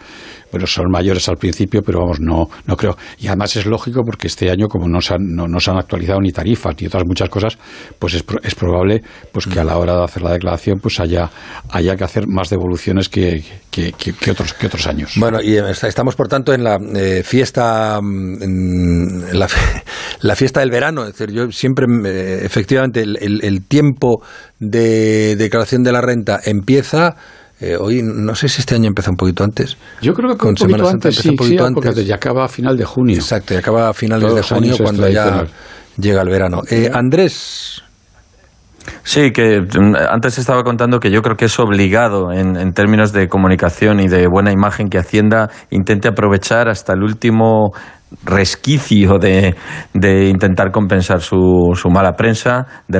bueno, 0.52 0.66
son 0.66 0.86
mayores 0.90 1.30
al 1.30 1.38
principio, 1.38 1.84
pero 1.84 2.00
vamos, 2.00 2.20
no, 2.20 2.50
no 2.66 2.76
creo. 2.76 2.98
Y 3.20 3.28
además 3.28 3.56
es 3.56 3.68
lógico 3.68 4.02
porque 4.04 4.28
este 4.28 4.50
año, 4.50 4.68
como 4.68 4.88
no 4.88 5.00
se 5.00 5.14
han, 5.14 5.22
no, 5.22 5.48
no 5.48 5.60
se 5.60 5.70
han 5.70 5.78
actualizado 5.78 6.20
ni 6.20 6.32
tarifas 6.32 6.76
ni 6.82 6.88
otras 6.88 7.04
muchas 7.06 7.30
cosas, 7.30 7.58
pues 8.00 8.16
es, 8.16 8.26
es 8.42 8.56
probable 8.56 9.04
pues 9.32 9.46
que 9.46 9.60
a 9.60 9.64
la 9.64 9.78
hora 9.78 9.96
de 9.96 10.04
hacer 10.04 10.24
la 10.24 10.32
declaración 10.32 10.80
pues 10.80 11.00
haya, 11.00 11.30
haya 11.70 11.96
que 11.96 12.04
hacer 12.04 12.28
más 12.28 12.50
devoluciones 12.50 13.10
que, 13.10 13.44
que, 13.78 13.94
que, 13.94 14.14
que 14.14 14.32
otros, 14.32 14.54
que 14.56 14.66
otros 14.66 14.88
años. 14.88 15.14
Bueno, 15.18 15.40
y 15.40 15.56
estamos, 15.56 16.16
por 16.16 16.28
tanto, 16.28 16.52
en 16.52 16.64
la 16.64 16.80
eh, 16.96 17.22
fiesta 17.24 18.00
en 18.00 19.38
la, 19.38 19.48
la, 20.22 20.36
fiesta 20.36 20.62
del 20.62 20.72
verano. 20.72 21.06
Es 21.06 21.16
decir, 21.16 21.32
yo 21.32 21.52
siempre, 21.52 21.86
efectivamente, 22.44 23.02
el, 23.02 23.18
el, 23.22 23.44
el 23.44 23.68
tiempo 23.68 24.24
de 24.60 25.36
declaración 25.36 25.84
de 25.84 25.92
la 25.92 26.02
renta 26.02 26.40
empieza 26.44 27.16
Eh, 27.60 27.76
hoy, 27.76 28.04
no 28.04 28.36
sé 28.36 28.50
si 28.50 28.62
este 28.62 28.76
año 28.76 28.88
empezó 28.88 29.10
un 29.10 29.18
poquito 29.18 29.44
antes. 29.44 29.78
Yo 30.00 30.14
creo 30.14 30.30
que 30.30 30.38
con 30.38 30.50
un 30.50 30.56
poquito 30.56 30.90
antes, 30.90 31.16
sí, 31.16 31.30
un 31.30 31.36
poquito 31.36 31.66
antes. 31.66 32.06
ya 32.06 32.16
acaba 32.16 32.46
a 32.46 32.48
final 32.48 32.78
de 32.78 32.86
junio. 32.86 33.16
Exacto, 33.16 33.56
ya 33.56 33.62
acaba 33.62 33.90
a 33.90 33.94
finales 33.94 34.32
de 34.32 34.44
junio 34.44 34.76
cuando 34.78 35.10
ya 35.10 35.44
llega 35.98 36.22
el 36.22 36.30
verano. 36.30 36.62
Eh, 36.70 36.88
Andrés, 36.94 37.82
Sí, 39.04 39.32
que 39.32 39.62
mm, 39.62 39.96
antes 40.10 40.38
estaba 40.38 40.64
contando 40.64 41.00
que 41.00 41.12
yo 41.12 41.22
creo 41.22 41.36
que 41.36 41.46
es 41.46 41.60
obligado 41.60 42.32
en, 42.32 42.74
términos 42.74 43.12
de 43.14 43.28
comunicación 43.28 44.00
y 44.00 44.08
de 44.08 44.28
buena 44.28 44.52
imagen 44.52 44.90
que 44.90 44.98
Hacienda 44.98 45.50
intente 45.70 46.08
aprovechar 46.08 46.70
hasta 46.70 46.94
el 46.94 47.04
último 47.04 47.72
resquicio 48.24 49.18
de, 49.20 49.56
intentar 50.30 50.72
compensar 50.72 51.22
su, 51.22 51.74
su 51.76 51.90
mala 51.90 52.14
prensa 52.14 52.66
de, 52.88 53.00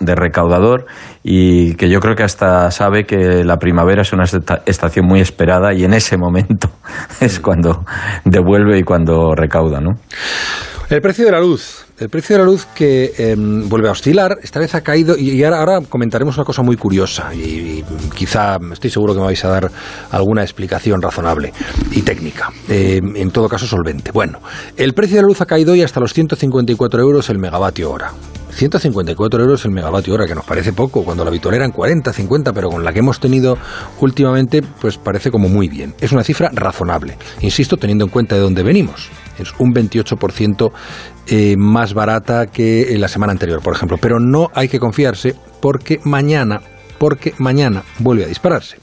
de 0.00 0.14
recaudador 0.14 0.86
y 1.22 1.74
que 1.74 1.88
yo 1.88 2.00
creo 2.00 2.16
que 2.16 2.24
hasta 2.24 2.70
sabe 2.70 3.04
que 3.04 3.44
la 3.44 3.58
primavera 3.58 4.02
es 4.02 4.12
una 4.12 4.24
estación 4.66 5.06
muy 5.06 5.20
esperada 5.20 5.72
y 5.72 5.84
en 5.84 5.94
ese 5.94 6.16
momento 6.16 6.70
es 7.20 7.38
cuando 7.38 7.84
devuelve 8.24 8.78
y 8.78 8.82
cuando 8.82 9.34
recauda, 9.34 9.80
¿no? 9.80 9.92
El 10.88 11.00
precio 11.00 11.24
de 11.24 11.30
la 11.30 11.40
luz. 11.40 11.86
El 12.00 12.08
precio 12.08 12.36
de 12.36 12.40
la 12.40 12.46
luz 12.46 12.66
que 12.74 13.12
em, 13.18 13.68
vuelve 13.68 13.88
a 13.88 13.92
oscilar, 13.92 14.38
esta 14.42 14.58
vez 14.58 14.74
ha 14.74 14.80
caído, 14.80 15.18
y, 15.18 15.44
ahora, 15.44 15.80
comentaremos 15.86 16.34
una 16.38 16.46
cosa 16.46 16.62
muy 16.62 16.76
curiosa, 16.76 17.34
y, 17.34 17.84
quizá 18.16 18.56
estoy 18.72 18.88
seguro 18.88 19.12
que 19.12 19.20
me 19.20 19.26
vais 19.26 19.44
a 19.44 19.48
dar 19.48 19.70
alguna 20.10 20.42
explicación 20.42 21.02
razonable 21.02 21.52
y 21.92 22.00
técnica, 22.00 22.50
em, 22.70 23.16
en 23.16 23.30
todo 23.30 23.50
caso 23.50 23.66
solvente. 23.66 24.12
Bueno, 24.12 24.38
el 24.78 24.94
precio 24.94 25.16
de 25.16 25.22
la 25.22 25.28
luz 25.28 25.42
ha 25.42 25.46
caído 25.46 25.72
hoy 25.72 25.82
hasta 25.82 26.00
los 26.00 26.14
154 26.14 27.02
euros 27.02 27.28
el 27.28 27.38
megavatio 27.38 27.90
hora. 27.90 28.12
154 28.52 29.40
euros 29.42 29.64
el 29.64 29.70
megavatio 29.70 30.14
hora, 30.14 30.26
que 30.26 30.34
nos 30.34 30.44
parece 30.44 30.72
poco, 30.72 31.04
cuando 31.04 31.24
la 31.24 31.30
habitual 31.30 31.54
eran 31.54 31.72
40, 31.72 32.12
50, 32.12 32.52
pero 32.52 32.70
con 32.70 32.84
la 32.84 32.92
que 32.92 32.98
hemos 33.00 33.20
tenido 33.20 33.56
últimamente, 34.00 34.62
pues 34.62 34.98
parece 34.98 35.30
como 35.30 35.48
muy 35.48 35.68
bien. 35.68 35.94
Es 36.00 36.12
una 36.12 36.24
cifra 36.24 36.50
razonable, 36.52 37.16
insisto, 37.40 37.76
teniendo 37.76 38.04
en 38.04 38.10
cuenta 38.10 38.34
de 38.34 38.40
dónde 38.42 38.62
venimos 38.62 39.10
es 39.42 39.52
un 39.58 39.74
28% 39.74 40.70
eh, 41.26 41.56
más 41.56 41.94
barata 41.94 42.46
que 42.46 42.94
la 42.98 43.08
semana 43.08 43.32
anterior, 43.32 43.62
por 43.62 43.74
ejemplo. 43.74 43.98
Pero 44.00 44.20
no 44.20 44.50
hay 44.54 44.68
que 44.68 44.78
confiarse 44.78 45.34
porque 45.60 46.00
mañana, 46.04 46.60
porque 46.98 47.34
mañana 47.38 47.82
vuelve 47.98 48.24
a 48.24 48.28
dispararse. 48.28 48.78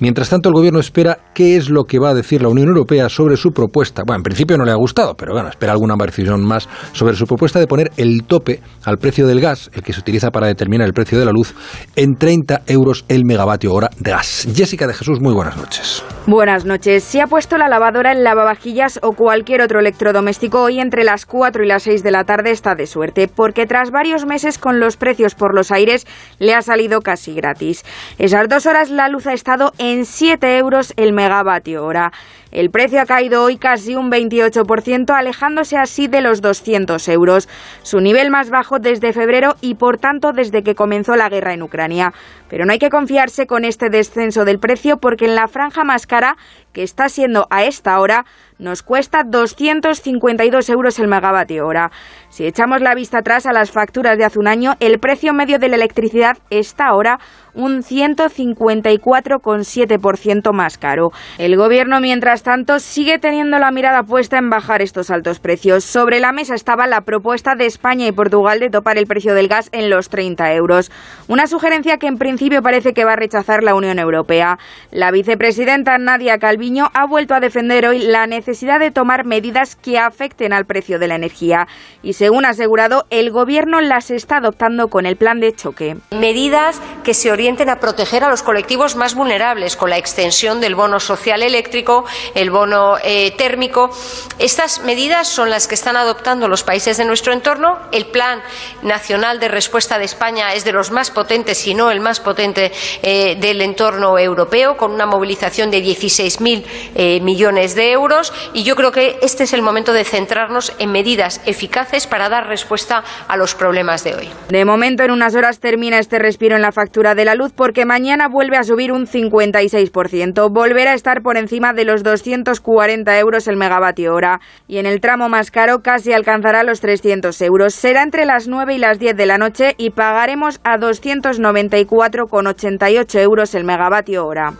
Mientras 0.00 0.28
tanto, 0.28 0.48
el 0.48 0.54
gobierno 0.54 0.80
espera 0.80 1.18
qué 1.34 1.56
es 1.56 1.70
lo 1.70 1.84
que 1.84 1.98
va 1.98 2.10
a 2.10 2.14
decir 2.14 2.42
la 2.42 2.48
Unión 2.48 2.68
Europea 2.68 3.08
sobre 3.08 3.36
su 3.36 3.52
propuesta. 3.52 4.02
Bueno, 4.06 4.18
en 4.18 4.22
principio 4.22 4.56
no 4.56 4.64
le 4.64 4.72
ha 4.72 4.76
gustado, 4.76 5.14
pero 5.14 5.32
bueno, 5.32 5.48
espera 5.48 5.72
alguna 5.72 5.94
variación 5.96 6.44
más 6.44 6.68
sobre 6.92 7.14
su 7.14 7.26
propuesta 7.26 7.58
de 7.58 7.66
poner 7.66 7.90
el 7.96 8.24
tope 8.24 8.60
al 8.84 8.98
precio 8.98 9.26
del 9.26 9.40
gas, 9.40 9.70
el 9.74 9.82
que 9.82 9.92
se 9.92 10.00
utiliza 10.00 10.30
para 10.30 10.46
determinar 10.46 10.86
el 10.86 10.92
precio 10.94 11.18
de 11.18 11.24
la 11.24 11.32
luz, 11.32 11.54
en 11.96 12.16
30 12.16 12.62
euros 12.66 13.04
el 13.08 13.24
megavatio 13.24 13.72
hora 13.72 13.90
de 13.98 14.10
gas. 14.10 14.46
Jessica 14.54 14.86
de 14.86 14.94
Jesús, 14.94 15.20
muy 15.20 15.34
buenas 15.34 15.56
noches. 15.56 16.02
Buenas 16.26 16.64
noches. 16.64 17.04
Se 17.04 17.20
ha 17.20 17.26
puesto 17.26 17.56
la 17.56 17.68
lavadora, 17.68 18.12
el 18.12 18.24
lavavajillas 18.24 18.98
o 19.02 19.12
cualquier 19.12 19.62
otro 19.62 19.78
electrodoméstico 19.80 20.62
hoy 20.62 20.80
entre 20.80 21.04
las 21.04 21.24
4 21.24 21.64
y 21.64 21.68
las 21.68 21.84
6 21.84 22.02
de 22.02 22.10
la 22.10 22.24
tarde 22.24 22.50
está 22.50 22.74
de 22.74 22.86
suerte, 22.86 23.28
porque 23.28 23.66
tras 23.66 23.90
varios 23.90 24.26
meses 24.26 24.58
con 24.58 24.80
los 24.80 24.96
precios 24.96 25.34
por 25.34 25.54
los 25.54 25.70
aires 25.70 26.06
le 26.38 26.54
ha 26.54 26.62
salido 26.62 27.00
casi 27.00 27.34
gratis. 27.34 27.84
Esas 28.18 28.48
dos 28.48 28.66
horas 28.66 28.90
la 28.90 29.08
luz 29.08 29.26
ha 29.26 29.32
estado 29.32 29.55
en 29.78 30.06
7 30.06 30.58
euros 30.58 30.92
el 30.96 31.12
megavatio 31.12 31.84
hora. 31.84 32.12
El 32.52 32.70
precio 32.70 33.00
ha 33.00 33.06
caído 33.06 33.42
hoy 33.42 33.56
casi 33.56 33.96
un 33.96 34.10
28%, 34.10 35.10
alejándose 35.10 35.76
así 35.76 36.06
de 36.06 36.20
los 36.20 36.40
200 36.40 37.08
euros, 37.08 37.48
su 37.82 38.00
nivel 38.00 38.30
más 38.30 38.50
bajo 38.50 38.78
desde 38.78 39.12
febrero 39.12 39.56
y 39.60 39.74
por 39.74 39.98
tanto 39.98 40.32
desde 40.32 40.62
que 40.62 40.74
comenzó 40.74 41.16
la 41.16 41.28
guerra 41.28 41.54
en 41.54 41.62
Ucrania. 41.62 42.12
Pero 42.48 42.64
no 42.64 42.72
hay 42.72 42.78
que 42.78 42.90
confiarse 42.90 43.46
con 43.46 43.64
este 43.64 43.90
descenso 43.90 44.44
del 44.44 44.60
precio 44.60 44.98
porque 44.98 45.24
en 45.24 45.34
la 45.34 45.48
franja 45.48 45.82
más 45.82 46.06
cara, 46.06 46.36
que 46.72 46.82
está 46.82 47.08
siendo 47.08 47.46
a 47.50 47.64
esta 47.64 47.98
hora, 47.98 48.24
nos 48.58 48.82
cuesta 48.82 49.22
252 49.24 50.68
euros 50.70 50.98
el 50.98 51.08
megavatio 51.08 51.66
hora. 51.66 51.90
Si 52.28 52.46
echamos 52.46 52.80
la 52.80 52.94
vista 52.94 53.18
atrás 53.18 53.44
a 53.46 53.52
las 53.52 53.70
facturas 53.70 54.16
de 54.18 54.24
hace 54.24 54.38
un 54.38 54.48
año, 54.48 54.76
el 54.80 54.98
precio 54.98 55.34
medio 55.34 55.58
de 55.58 55.68
la 55.68 55.76
electricidad 55.76 56.38
está 56.50 56.86
ahora 56.86 57.18
un 57.54 57.82
154,7% 57.82 60.52
más 60.52 60.78
caro. 60.78 61.10
El 61.38 61.56
gobierno, 61.56 62.00
mientras 62.00 62.35
tanto, 62.42 62.78
sigue 62.80 63.18
teniendo 63.18 63.58
la 63.58 63.70
mirada 63.70 64.02
puesta 64.02 64.38
en 64.38 64.50
bajar 64.50 64.82
estos 64.82 65.10
altos 65.10 65.38
precios. 65.38 65.84
Sobre 65.84 66.20
la 66.20 66.32
mesa 66.32 66.54
estaba 66.54 66.86
la 66.86 67.02
propuesta 67.02 67.54
de 67.54 67.66
España 67.66 68.06
y 68.06 68.12
Portugal 68.12 68.60
de 68.60 68.70
topar 68.70 68.98
el 68.98 69.06
precio 69.06 69.34
del 69.34 69.48
gas 69.48 69.68
en 69.72 69.90
los 69.90 70.08
30 70.08 70.54
euros. 70.54 70.90
Una 71.28 71.46
sugerencia 71.46 71.98
que 71.98 72.06
en 72.06 72.18
principio 72.18 72.62
parece 72.62 72.94
que 72.94 73.04
va 73.04 73.12
a 73.12 73.16
rechazar 73.16 73.62
la 73.62 73.74
Unión 73.74 73.98
Europea. 73.98 74.58
La 74.90 75.10
vicepresidenta 75.10 75.98
Nadia 75.98 76.38
Calviño 76.38 76.90
ha 76.94 77.06
vuelto 77.06 77.34
a 77.34 77.40
defender 77.40 77.86
hoy 77.86 77.98
la 77.98 78.26
necesidad 78.26 78.80
de 78.80 78.90
tomar 78.90 79.24
medidas 79.24 79.76
que 79.76 79.98
afecten 79.98 80.52
al 80.52 80.66
precio 80.66 80.98
de 80.98 81.08
la 81.08 81.14
energía. 81.14 81.68
Y 82.02 82.14
según 82.14 82.44
ha 82.44 82.50
asegurado, 82.50 83.06
el 83.10 83.30
gobierno 83.30 83.80
las 83.80 84.10
está 84.10 84.38
adoptando 84.38 84.88
con 84.88 85.06
el 85.06 85.16
plan 85.16 85.40
de 85.40 85.54
choque. 85.54 85.96
Medidas 86.10 86.80
que 87.04 87.14
se 87.14 87.30
orienten 87.30 87.70
a 87.70 87.80
proteger 87.80 88.24
a 88.24 88.30
los 88.30 88.42
colectivos 88.42 88.96
más 88.96 89.14
vulnerables 89.14 89.76
con 89.76 89.90
la 89.90 89.98
extensión 89.98 90.60
del 90.60 90.74
bono 90.74 91.00
social 91.00 91.42
eléctrico, 91.42 92.04
el 92.34 92.50
bono 92.50 92.96
eh, 93.02 93.32
térmico. 93.36 93.90
Estas 94.38 94.80
medidas 94.80 95.28
son 95.28 95.50
las 95.50 95.66
que 95.66 95.74
están 95.74 95.96
adoptando 95.96 96.48
los 96.48 96.62
países 96.62 96.96
de 96.96 97.04
nuestro 97.04 97.32
entorno. 97.32 97.78
El 97.92 98.06
Plan 98.06 98.42
Nacional 98.82 99.40
de 99.40 99.48
Respuesta 99.48 99.98
de 99.98 100.04
España 100.04 100.54
es 100.54 100.64
de 100.64 100.72
los 100.72 100.90
más 100.90 101.10
potentes, 101.10 101.58
si 101.58 101.74
no 101.74 101.90
el 101.90 102.00
más 102.00 102.20
potente 102.20 102.72
eh, 103.02 103.36
del 103.40 103.62
entorno 103.62 104.18
europeo, 104.18 104.76
con 104.76 104.92
una 104.92 105.06
movilización 105.06 105.70
de 105.70 105.82
16.000 105.82 106.64
eh, 106.94 107.20
millones 107.20 107.74
de 107.74 107.92
euros. 107.92 108.32
Y 108.52 108.62
yo 108.62 108.76
creo 108.76 108.92
que 108.92 109.18
este 109.22 109.44
es 109.44 109.52
el 109.52 109.62
momento 109.62 109.92
de 109.92 110.04
centrarnos 110.04 110.72
en 110.78 110.92
medidas 110.92 111.40
eficaces 111.46 112.06
para 112.06 112.28
dar 112.28 112.48
respuesta 112.48 113.04
a 113.28 113.36
los 113.36 113.54
problemas 113.54 114.04
de 114.04 114.14
hoy. 114.14 114.28
De 114.48 114.64
momento, 114.64 115.02
en 115.02 115.10
unas 115.10 115.34
horas 115.34 115.60
termina 115.60 115.98
este 115.98 116.18
respiro 116.18 116.56
en 116.56 116.62
la 116.62 116.72
factura 116.72 117.14
de 117.14 117.24
la 117.24 117.34
luz 117.34 117.52
porque 117.54 117.84
mañana 117.84 118.28
vuelve 118.28 118.56
a 118.56 118.64
subir 118.64 118.92
un 118.92 119.06
56%. 119.06 120.50
Volverá 120.50 120.92
a 120.92 120.94
estar 120.94 121.22
por 121.22 121.36
encima 121.36 121.72
de 121.72 121.84
los 121.84 122.02
240 122.16 123.18
euros 123.18 123.48
el 123.48 123.56
megavatio 123.56 124.14
hora 124.14 124.40
y 124.66 124.78
en 124.78 124.86
el 124.86 125.00
tramo 125.00 125.28
más 125.28 125.50
caro 125.50 125.82
casi 125.82 126.12
alcanzará 126.12 126.62
los 126.62 126.80
300 126.80 127.42
euros. 127.42 127.74
Será 127.74 128.02
entre 128.02 128.24
las 128.24 128.48
9 128.48 128.74
y 128.74 128.78
las 128.78 128.98
10 128.98 129.14
de 129.16 129.26
la 129.26 129.36
noche 129.38 129.74
y 129.76 129.90
pagaremos 129.90 130.60
a 130.64 130.78
294,88 130.78 133.20
euros 133.20 133.54
el 133.54 133.64
megavatio 133.64 134.26
hora. 134.26 134.54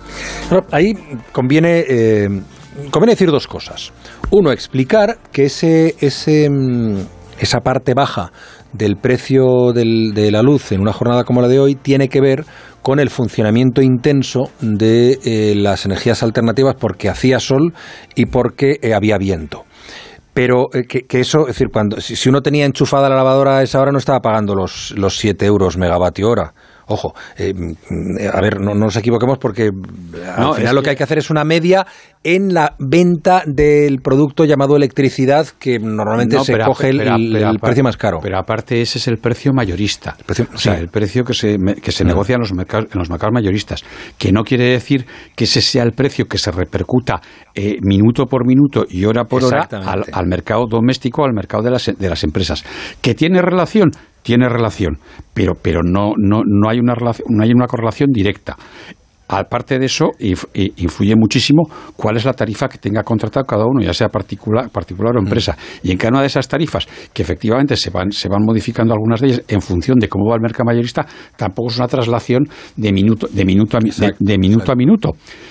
ahí 0.70 0.92
conviene, 1.32 1.84
eh, 1.88 2.28
conviene 2.90 3.12
decir 3.12 3.30
dos 3.30 3.46
cosas. 3.46 3.92
Uno, 4.30 4.52
explicar 4.52 5.16
que 5.32 5.46
ese, 5.46 5.94
ese, 6.00 6.50
mm, 6.50 7.15
esa 7.38 7.61
parte 7.61 7.95
baja 7.95 8.33
del 8.73 8.97
precio 8.97 9.73
de 9.73 10.31
la 10.31 10.43
luz 10.43 10.73
en 10.73 10.81
una 10.81 10.93
jornada 10.93 11.25
como 11.25 11.40
la 11.43 11.49
de 11.49 11.59
hoy 11.59 11.75
tiene 11.75 12.09
que 12.09 12.21
ver 12.21 12.45
con 12.83 13.00
el 13.00 13.11
funcionamiento 13.11 13.83
intenso 13.83 14.50
de 14.61 15.19
eh, 15.25 15.55
las 15.57 15.87
energías 15.87 16.23
alternativas 16.23 16.76
porque 16.78 17.09
hacía 17.09 17.40
sol 17.40 17.75
y 18.14 18.26
porque 18.26 18.78
eh, 18.83 18.95
había 18.95 19.19
viento 19.19 19.64
pero 20.37 20.66
eh, 20.75 20.85
que, 20.87 21.21
eso, 21.21 21.40
es 21.49 21.55
decir, 21.55 21.69
cuando 21.73 21.99
si, 21.99 22.28
uno 22.28 22.43
tenía 22.43 22.66
enchufada 22.66 23.09
la 23.09 23.16
lavadora 23.16 23.57
a 23.57 23.62
esa 23.62 23.81
hora 23.81 23.90
no 23.90 23.97
estaba 23.97 24.21
pagando 24.21 24.55
los, 24.55 24.93
los 24.95 25.16
7 25.16 25.47
euros 25.47 25.78
megavatio 25.78 26.28
hora. 26.28 26.52
Ojo, 26.88 27.14
eh, 27.37 27.52
a 28.33 28.40
ver, 28.40 28.61
no, 28.61 28.75
nos 28.75 28.97
equivoquemos 28.97 29.38
porque 29.38 29.71
al 30.37 30.55
final 30.55 30.75
lo 30.75 30.83
que 30.83 30.90
hay 30.90 30.97
que 30.97 31.02
hacer 31.02 31.19
es 31.19 31.31
una 31.31 31.45
media 31.45 31.85
en 32.23 32.55
la 32.55 32.76
venta 32.78 33.43
del 33.47 34.00
producto 34.00 34.45
llamado 34.45 34.76
electricidad 34.76 35.47
que 35.59 35.78
normalmente 35.78 36.38
se 36.40 36.59
coge 36.59 36.90
el, 36.90 37.59
precio 37.61 37.83
más 37.83 37.97
caro. 37.97 38.19
Pero 38.23 38.38
aparte 38.38 38.81
ese 38.81 38.99
es 38.99 39.09
el 39.09 39.19
precio 39.19 39.52
mayorista. 39.52 40.16
o 40.55 40.59
sea, 40.59 40.78
el 40.78 40.88
precio 40.88 41.25
que 41.25 41.35
se, 41.35 41.57
que 41.83 41.93
se 41.93 42.05
negocia 42.05 42.35
en 42.35 42.40
los, 42.40 42.52
mercados, 42.52 42.88
en 42.93 42.99
los 42.99 43.11
mercados 43.11 43.33
mayoristas. 43.33 43.85
Que 44.16 44.33
no 44.33 44.45
quiere 44.45 44.71
decir 44.71 45.07
que 45.35 45.45
ese 45.45 45.61
sea 45.61 45.83
el 45.83 45.93
precio 45.93 46.26
que 46.26 46.38
se 46.38 46.50
repercuta 46.50 47.21
eh, 47.55 47.78
minuto 47.83 48.26
por 48.26 48.47
minuto 48.47 48.85
y 48.88 49.05
hora 49.05 49.25
por 49.25 49.45
hora 49.45 49.69
al, 49.71 50.05
al, 50.12 50.26
mercado 50.26 50.66
doméstico, 50.69 51.25
al 51.25 51.33
mercado 51.33 51.64
de 51.64 51.71
las, 51.71 51.87
de 51.87 52.09
las 52.09 52.23
empresas. 52.23 52.64
¿Que 53.00 53.14
tiene 53.14 53.43
relación? 53.43 53.90
Tiene 54.26 54.49
relación, 54.49 54.99
pero, 55.33 55.54
pero 55.54 55.83
no, 55.85 56.14
no, 56.16 56.42
no, 56.45 56.68
hay 56.68 56.80
una 56.80 56.97
relación, 56.97 57.28
no 57.30 57.45
hay 57.45 57.52
una 57.52 57.68
correlación 57.68 58.11
directa. 58.11 58.56
Aparte 59.28 59.78
de 59.78 59.87
eso, 59.87 60.12
influye 60.18 61.16
muchísimo 61.16 61.64
cuál 61.97 62.16
es 62.16 62.25
la 62.25 62.33
tarifa 62.33 62.68
que 62.68 62.78
tenga 62.78 63.02
contratado 63.02 63.45
cada 63.45 63.64
uno, 63.66 63.83
ya 63.83 63.92
sea 63.92 64.09
particular, 64.09 64.71
particular 64.71 65.16
o 65.16 65.18
empresa. 65.18 65.52
Mm. 65.52 65.88
Y 65.88 65.90
en 65.92 65.99
cada 65.99 66.11
una 66.12 66.21
de 66.21 66.28
esas 66.28 66.47
tarifas, 66.47 66.87
que 67.12 67.23
efectivamente 67.23 67.76
se 67.76 67.90
van, 67.90 68.12
se 68.12 68.28
van 68.28 68.45
modificando 68.45 68.95
algunas 68.95 69.21
de 69.21 69.26
ellas 69.28 69.42
en 69.49 69.61
función 69.61 69.99
de 69.99 70.09
cómo 70.09 70.30
va 70.30 70.37
el 70.37 70.42
mercado 70.42 70.64
mayorista, 70.66 71.06
tampoco 71.37 71.71
es 71.71 71.78
una 71.78 71.88
traslación 71.88 72.45
de 72.76 72.92
minuto, 72.92 73.26
de 73.30 73.45
minuto, 73.45 73.78
a, 73.78 73.80
de, 73.80 74.38
minuto, 74.38 74.71
a 74.71 74.76
minuto. 74.76 75.11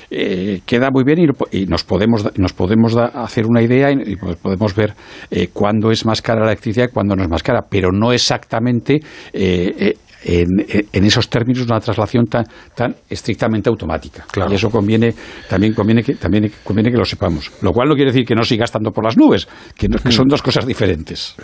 Eh, 0.10 0.62
queda 0.66 0.90
muy 0.90 1.04
bien 1.04 1.36
y, 1.52 1.66
nos 1.66 1.84
podemos, 1.84 2.26
nos 2.38 2.54
podemos 2.54 2.96
hacer 2.96 3.46
una 3.46 3.62
idea 3.62 3.92
y, 3.92 4.16
pues 4.16 4.38
podemos 4.38 4.74
ver 4.74 4.94
eh, 5.30 5.50
cuándo 5.52 5.92
es 5.92 6.06
más 6.06 6.22
cara 6.22 6.42
la 6.42 6.52
electricidad 6.52 6.88
y 6.90 6.94
cuándo 6.94 7.16
no 7.16 7.24
es 7.24 7.30
más 7.30 7.44
cara, 7.44 7.66
pero 7.70 7.92
no 7.92 8.14
exactamente 8.14 9.02
eh, 9.34 9.96
en, 10.26 11.06
esos 11.06 11.30
términos 11.30 11.66
una 11.66 11.80
traslación 11.80 12.26
tan, 12.26 12.44
tan 12.76 12.96
estrictamente 13.10 13.70
automática. 13.70 14.26
Y 14.50 14.54
eso 14.54 14.70
conviene, 14.70 15.14
también 15.50 15.74
conviene 15.74 16.04
que, 16.04 16.16
también 16.16 16.52
conviene 16.64 16.92
que 16.92 16.98
lo 16.98 17.06
sepamos. 17.06 17.52
Lo 17.62 17.72
cual 17.72 17.90
no 17.90 17.96
quiere 17.96 18.12
decir 18.12 18.26
que 18.26 18.36
no 18.36 18.44
siga 18.44 18.66
estando 18.66 18.92
por 18.92 19.04
las 19.04 19.18
nubes, 19.18 19.48
que, 19.76 19.88
que 19.88 20.12
son 20.12 20.28
dos 20.28 20.42
cosas 20.42 20.66
diferentes. 20.66 21.36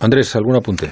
Andrés, 0.00 0.36
¿algún 0.36 0.56
apunte? 0.56 0.90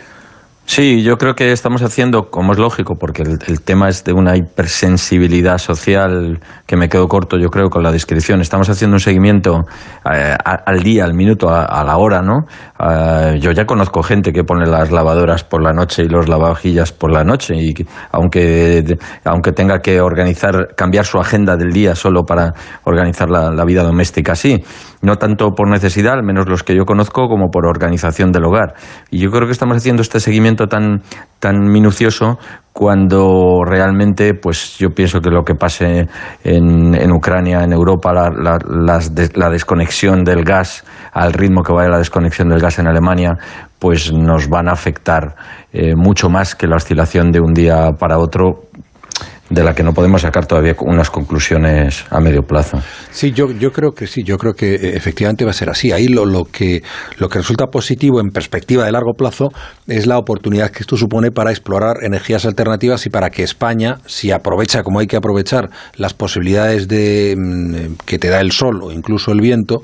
Sí, 0.67 1.03
yo 1.03 1.19
creo 1.19 1.35
que 1.35 1.53
estamos 1.53 1.83
haciendo, 1.83 2.31
como 2.31 2.53
es 2.53 2.59
lógico, 2.59 2.97
porque 2.97 3.23
el, 3.23 3.61
tema 3.61 3.91
es 3.91 4.03
de 4.03 4.15
una 4.15 4.35
hipersensibilidad 4.35 5.59
social 5.59 6.41
que 6.67 6.77
me 6.77 6.89
quedo 6.89 7.07
corto, 7.07 7.37
yo 7.39 7.51
creo, 7.51 7.69
con 7.69 7.83
la 7.83 7.93
descripción. 7.93 8.41
Estamos 8.41 8.71
haciendo 8.71 8.95
un 8.95 9.01
seguimiento 9.01 9.67
eh, 10.11 10.35
al 10.43 10.83
día, 10.83 11.05
al 11.05 11.13
minuto, 11.13 11.51
a, 11.51 11.85
la 11.85 11.97
hora, 11.99 12.23
¿no? 12.23 12.47
Eh, 12.81 13.39
yo 13.41 13.53
ya 13.53 13.67
conozco 13.67 14.03
gente 14.03 14.33
que 14.33 14.43
pone 14.43 14.67
las 14.67 14.91
lavadoras 14.91 15.45
por 15.45 15.63
la 15.63 15.75
noche 15.75 16.05
y 16.05 16.09
los 16.09 16.29
lavavajillas 16.31 16.93
por 16.93 17.13
la 17.13 17.25
noche, 17.25 17.55
y 17.57 17.75
aunque, 18.11 18.83
aunque 19.25 19.53
tenga 19.53 19.81
que 19.81 20.01
organizar, 20.01 20.75
cambiar 20.75 21.05
su 21.05 21.19
agenda 21.19 21.57
del 21.57 21.73
día 21.73 21.95
solo 21.95 22.25
para 22.25 22.55
organizar 22.85 23.29
la, 23.29 23.51
la 23.51 23.65
vida 23.67 23.83
doméstica 23.83 24.33
así 24.33 24.65
no 25.05 25.17
tanto 25.17 25.51
por 25.51 25.69
necesidad, 25.69 26.15
al 26.15 26.25
menos 26.25 26.49
los 26.49 26.63
que 26.63 26.75
yo 26.75 26.85
conozco, 26.87 27.29
como 27.29 27.51
por 27.51 27.67
organización 27.67 28.33
del 28.33 28.45
hogar. 28.45 28.75
Y 29.11 29.19
yo 29.19 29.31
creo 29.31 29.47
que 29.47 29.53
estamos 29.53 29.77
haciendo 29.77 30.01
este 30.01 30.19
seguimiento 30.19 30.54
tan, 30.57 31.03
tan 31.39 31.61
minucioso 31.71 32.39
cuando 32.75 33.63
realmente, 33.65 34.35
pues 34.35 34.77
yo 34.79 34.91
pienso 34.91 35.21
que 35.21 35.31
lo 35.31 35.45
que 35.45 35.55
pase 35.55 36.09
en, 36.43 36.95
en 36.95 37.13
Ucrania, 37.13 37.63
en 37.63 37.73
Europa, 37.73 38.13
la, 38.13 38.59
la, 38.59 39.51
desconexión 39.51 40.25
del 40.25 40.43
gas, 40.43 40.85
al 41.13 41.33
ritmo 41.33 41.63
que 41.63 41.73
vaya 41.73 41.89
la 41.89 41.99
desconexión 41.99 42.49
del 42.49 42.59
gas 42.59 42.81
en 42.81 42.89
Alemania, 42.89 43.39
pues 43.79 44.13
nos 44.13 44.49
van 44.49 44.69
a 44.69 44.73
afectar 44.73 45.37
eh, 45.73 45.95
mucho 45.95 46.29
más 46.29 46.57
que 46.57 46.67
la 46.67 46.75
oscilación 46.75 47.31
de 47.31 47.39
un 47.39 47.55
día 47.55 47.93
para 47.97 48.19
otro 48.19 48.65
de 49.51 49.63
la 49.63 49.75
que 49.75 49.83
no 49.83 49.93
podemos 49.93 50.23
sacar 50.23 50.47
todavía 50.47 50.75
unas 50.81 51.11
conclusiones 51.11 52.05
a 52.11 52.21
medio 52.21 52.43
plazo. 52.43 52.81
Sí, 53.11 53.33
yo, 53.33 53.51
yo 53.51 53.73
creo 53.73 53.93
que 53.93 54.07
sí, 54.07 54.23
yo 54.25 54.39
creo 54.39 54.55
que 54.55 54.75
eh, 54.75 54.97
efectivamente 54.97 55.45
va 55.45 55.51
a 55.51 55.55
ser 55.55 55.69
así. 55.69 55.93
Ahí 55.93 56.09
lo, 56.09 56.25
lo, 56.25 56.45
que, 56.45 56.83
lo 57.19 57.29
que 57.29 57.39
resulta 57.39 57.67
positivo 57.67 58.21
en 58.21 58.31
perspectiva 58.31 58.85
de 58.85 58.93
largo 58.93 59.13
plazo 59.13 59.51
es 59.87 60.07
la 60.07 60.19
oportunidad 60.19 60.71
que 60.71 60.81
esto 60.81 60.97
supone 60.97 61.31
para 61.31 61.51
explorar 61.51 62.03
energías 62.03 62.47
alternativas 62.47 63.05
y 63.07 63.11
para 63.11 63.31
que 63.31 63.43
España, 63.43 63.99
si 64.07 64.31
aprovecha 64.31 64.83
como 64.83 65.01
hay 65.01 65.07
que 65.07 65.17
aprovechar 65.17 65.69
las 65.97 66.15
posibilidades 66.15 66.89
de, 66.89 67.35
mm, 67.37 67.97
que 68.07 68.19
te 68.19 68.29
da 68.29 68.41
el 68.41 68.53
sol 68.53 68.83
o 68.83 68.93
incluso 68.93 69.31
el 69.31 69.41
viento, 69.41 69.83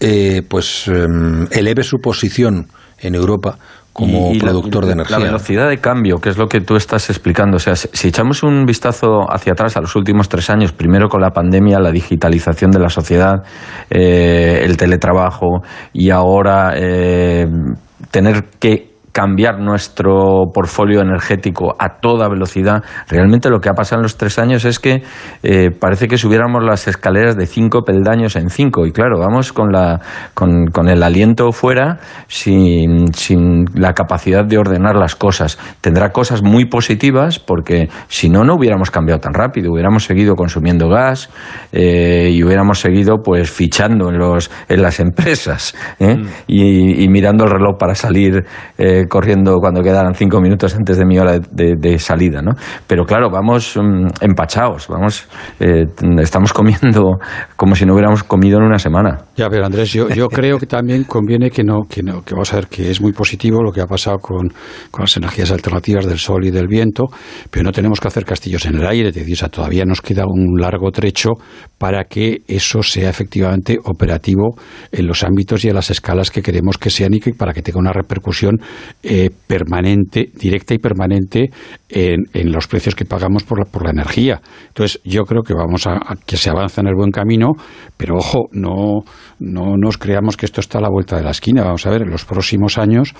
eh, 0.00 0.42
pues 0.48 0.88
em, 0.88 1.46
eleve 1.50 1.82
su 1.82 1.98
posición 1.98 2.68
en 2.98 3.14
Europa 3.14 3.58
como 3.92 4.32
productor 4.38 4.86
de 4.86 4.92
energía. 4.92 5.18
La 5.18 5.24
velocidad 5.24 5.68
de 5.68 5.78
cambio, 5.78 6.18
que 6.18 6.30
es 6.30 6.38
lo 6.38 6.46
que 6.46 6.60
tú 6.60 6.76
estás 6.76 7.10
explicando. 7.10 7.56
O 7.56 7.58
sea, 7.58 7.74
si, 7.76 8.08
echamos 8.08 8.42
un 8.42 8.64
vistazo 8.64 9.30
hacia 9.30 9.52
atrás 9.52 9.76
a 9.76 9.80
los 9.80 9.94
últimos 9.96 10.28
tres 10.28 10.48
años, 10.48 10.72
primero 10.72 11.08
con 11.08 11.20
la 11.20 11.30
pandemia, 11.30 11.78
la 11.80 11.90
digitalización 11.90 12.70
de 12.70 12.78
la 12.78 12.88
sociedad, 12.88 13.42
eh, 13.90 14.62
el 14.64 14.76
teletrabajo 14.76 15.62
y 15.92 16.10
ahora 16.10 16.72
eh, 16.76 17.46
tener 18.10 18.44
que 18.58 18.89
cambiar 19.12 19.58
nuestro 19.58 20.44
portfolio 20.52 21.00
energético 21.00 21.74
a 21.78 22.00
toda 22.00 22.28
velocidad. 22.28 22.82
Realmente 23.08 23.50
lo 23.50 23.60
que 23.60 23.68
ha 23.68 23.74
pasado 23.74 24.00
en 24.00 24.04
los 24.04 24.16
tres 24.16 24.38
años 24.38 24.64
es 24.64 24.78
que 24.78 25.02
eh, 25.42 25.70
parece 25.70 26.08
que 26.08 26.16
subiéramos 26.16 26.64
las 26.64 26.86
escaleras 26.86 27.36
de 27.36 27.46
cinco 27.46 27.82
peldaños 27.82 28.36
en 28.36 28.50
cinco. 28.50 28.86
Y 28.86 28.92
claro, 28.92 29.18
vamos 29.18 29.52
con, 29.52 29.72
la, 29.72 30.00
con, 30.34 30.66
con 30.66 30.88
el 30.88 31.02
aliento 31.02 31.52
fuera 31.52 31.98
sin, 32.28 33.12
sin, 33.12 33.64
la 33.74 33.92
capacidad 33.92 34.44
de 34.44 34.58
ordenar 34.58 34.96
las 34.96 35.16
cosas. 35.16 35.58
Tendrá 35.80 36.10
cosas 36.10 36.42
muy 36.42 36.66
positivas 36.66 37.38
porque 37.38 37.88
si 38.08 38.28
no, 38.28 38.44
no 38.44 38.54
hubiéramos 38.54 38.90
cambiado 38.90 39.20
tan 39.20 39.34
rápido. 39.34 39.72
Hubiéramos 39.72 40.04
seguido 40.04 40.34
consumiendo 40.34 40.88
gas 40.88 41.30
eh, 41.72 42.30
y 42.32 42.42
hubiéramos 42.42 42.80
seguido 42.80 43.18
pues 43.22 43.50
fichando 43.50 44.08
en, 44.10 44.18
los, 44.18 44.50
en 44.68 44.82
las 44.82 45.00
empresas 45.00 45.74
¿eh? 45.98 46.16
mm. 46.16 46.26
y, 46.46 47.04
y, 47.04 47.08
mirando 47.08 47.44
el 47.44 47.50
reloj 47.50 47.76
para 47.78 47.94
salir 47.94 48.44
corriendo 49.08 49.56
cuando 49.58 49.82
quedaran 49.82 50.14
cinco 50.14 50.40
minutos 50.40 50.74
antes 50.76 50.96
de 50.96 51.04
mi 51.04 51.18
hora 51.18 51.38
de, 51.38 51.98
salida, 51.98 52.42
¿no? 52.42 52.52
Pero 52.86 53.04
claro, 53.04 53.30
vamos 53.30 53.76
mm, 53.76 54.06
empachados, 54.20 54.88
vamos, 54.88 55.28
eh, 55.58 55.84
estamos 56.18 56.52
comiendo 56.52 57.18
como 57.56 57.74
si 57.74 57.84
no 57.84 57.94
hubiéramos 57.94 58.22
comido 58.24 58.58
en 58.58 58.64
una 58.64 58.78
semana. 58.78 59.18
Ya, 59.40 59.48
pero 59.48 59.64
Andrés, 59.64 59.90
yo, 59.90 60.06
yo 60.10 60.28
creo 60.28 60.58
que 60.58 60.66
también 60.66 61.04
conviene 61.04 61.50
que 61.50 61.64
no, 61.64 61.84
que 61.88 62.02
no, 62.02 62.22
que 62.22 62.34
vamos 62.34 62.52
a 62.52 62.56
ver 62.56 62.66
que 62.66 62.90
es 62.90 63.00
muy 63.00 63.12
positivo 63.12 63.62
lo 63.62 63.72
que 63.72 63.80
ha 63.80 63.86
pasado 63.86 64.18
con, 64.18 64.52
con 64.90 65.04
las 65.04 65.16
energías 65.16 65.50
alternativas 65.50 66.04
del 66.04 66.18
sol 66.18 66.44
y 66.44 66.50
del 66.50 66.68
viento, 66.68 67.06
pero 67.50 67.64
no 67.64 67.72
tenemos 67.72 68.00
que 68.00 68.08
hacer 68.08 68.26
castillos 68.26 68.66
en 68.66 68.74
el 68.74 68.86
aire, 68.86 69.10
decir, 69.10 69.32
o 69.32 69.36
sea, 69.36 69.48
todavía 69.48 69.86
nos 69.86 70.02
queda 70.02 70.24
un 70.26 70.60
largo 70.60 70.90
trecho 70.90 71.30
para 71.78 72.04
que 72.04 72.42
eso 72.46 72.82
sea 72.82 73.08
efectivamente 73.08 73.78
operativo 73.82 74.58
en 74.92 75.06
los 75.06 75.24
ámbitos 75.24 75.64
y 75.64 75.68
en 75.70 75.74
las 75.76 75.90
escalas 75.90 76.30
que 76.30 76.42
queremos 76.42 76.76
que 76.76 76.90
sean 76.90 77.14
y 77.14 77.20
que 77.20 77.32
para 77.32 77.54
que 77.54 77.62
tenga 77.62 77.78
una 77.78 77.94
repercusión 77.94 78.60
eh, 79.02 79.30
permanente, 79.46 80.28
directa 80.34 80.74
y 80.74 80.78
permanente 80.78 81.48
en, 81.88 82.18
en, 82.34 82.52
los 82.52 82.66
precios 82.66 82.94
que 82.94 83.06
pagamos 83.06 83.44
por 83.44 83.58
la, 83.58 83.64
por 83.64 83.84
la 83.84 83.92
energía. 83.92 84.42
Entonces, 84.68 85.00
yo 85.04 85.22
creo 85.22 85.42
que 85.42 85.54
vamos 85.54 85.86
a, 85.86 85.98
que 86.26 86.36
se 86.36 86.50
avanza 86.50 86.82
en 86.82 86.88
el 86.88 86.94
buen 86.94 87.10
camino, 87.10 87.52
pero 87.96 88.16
ojo, 88.18 88.48
no, 88.52 89.00
no 89.40 89.76
nos 89.76 89.98
creamos 89.98 90.36
que 90.36 90.46
esto 90.46 90.60
está 90.60 90.78
a 90.78 90.82
la 90.82 90.90
vuelta 90.90 91.16
de 91.16 91.24
la 91.24 91.30
esquina. 91.30 91.64
Vamos 91.64 91.86
a 91.86 91.90
ver, 91.90 92.02
en 92.02 92.10
los 92.10 92.24
próximos 92.24 92.78
años, 92.78 93.14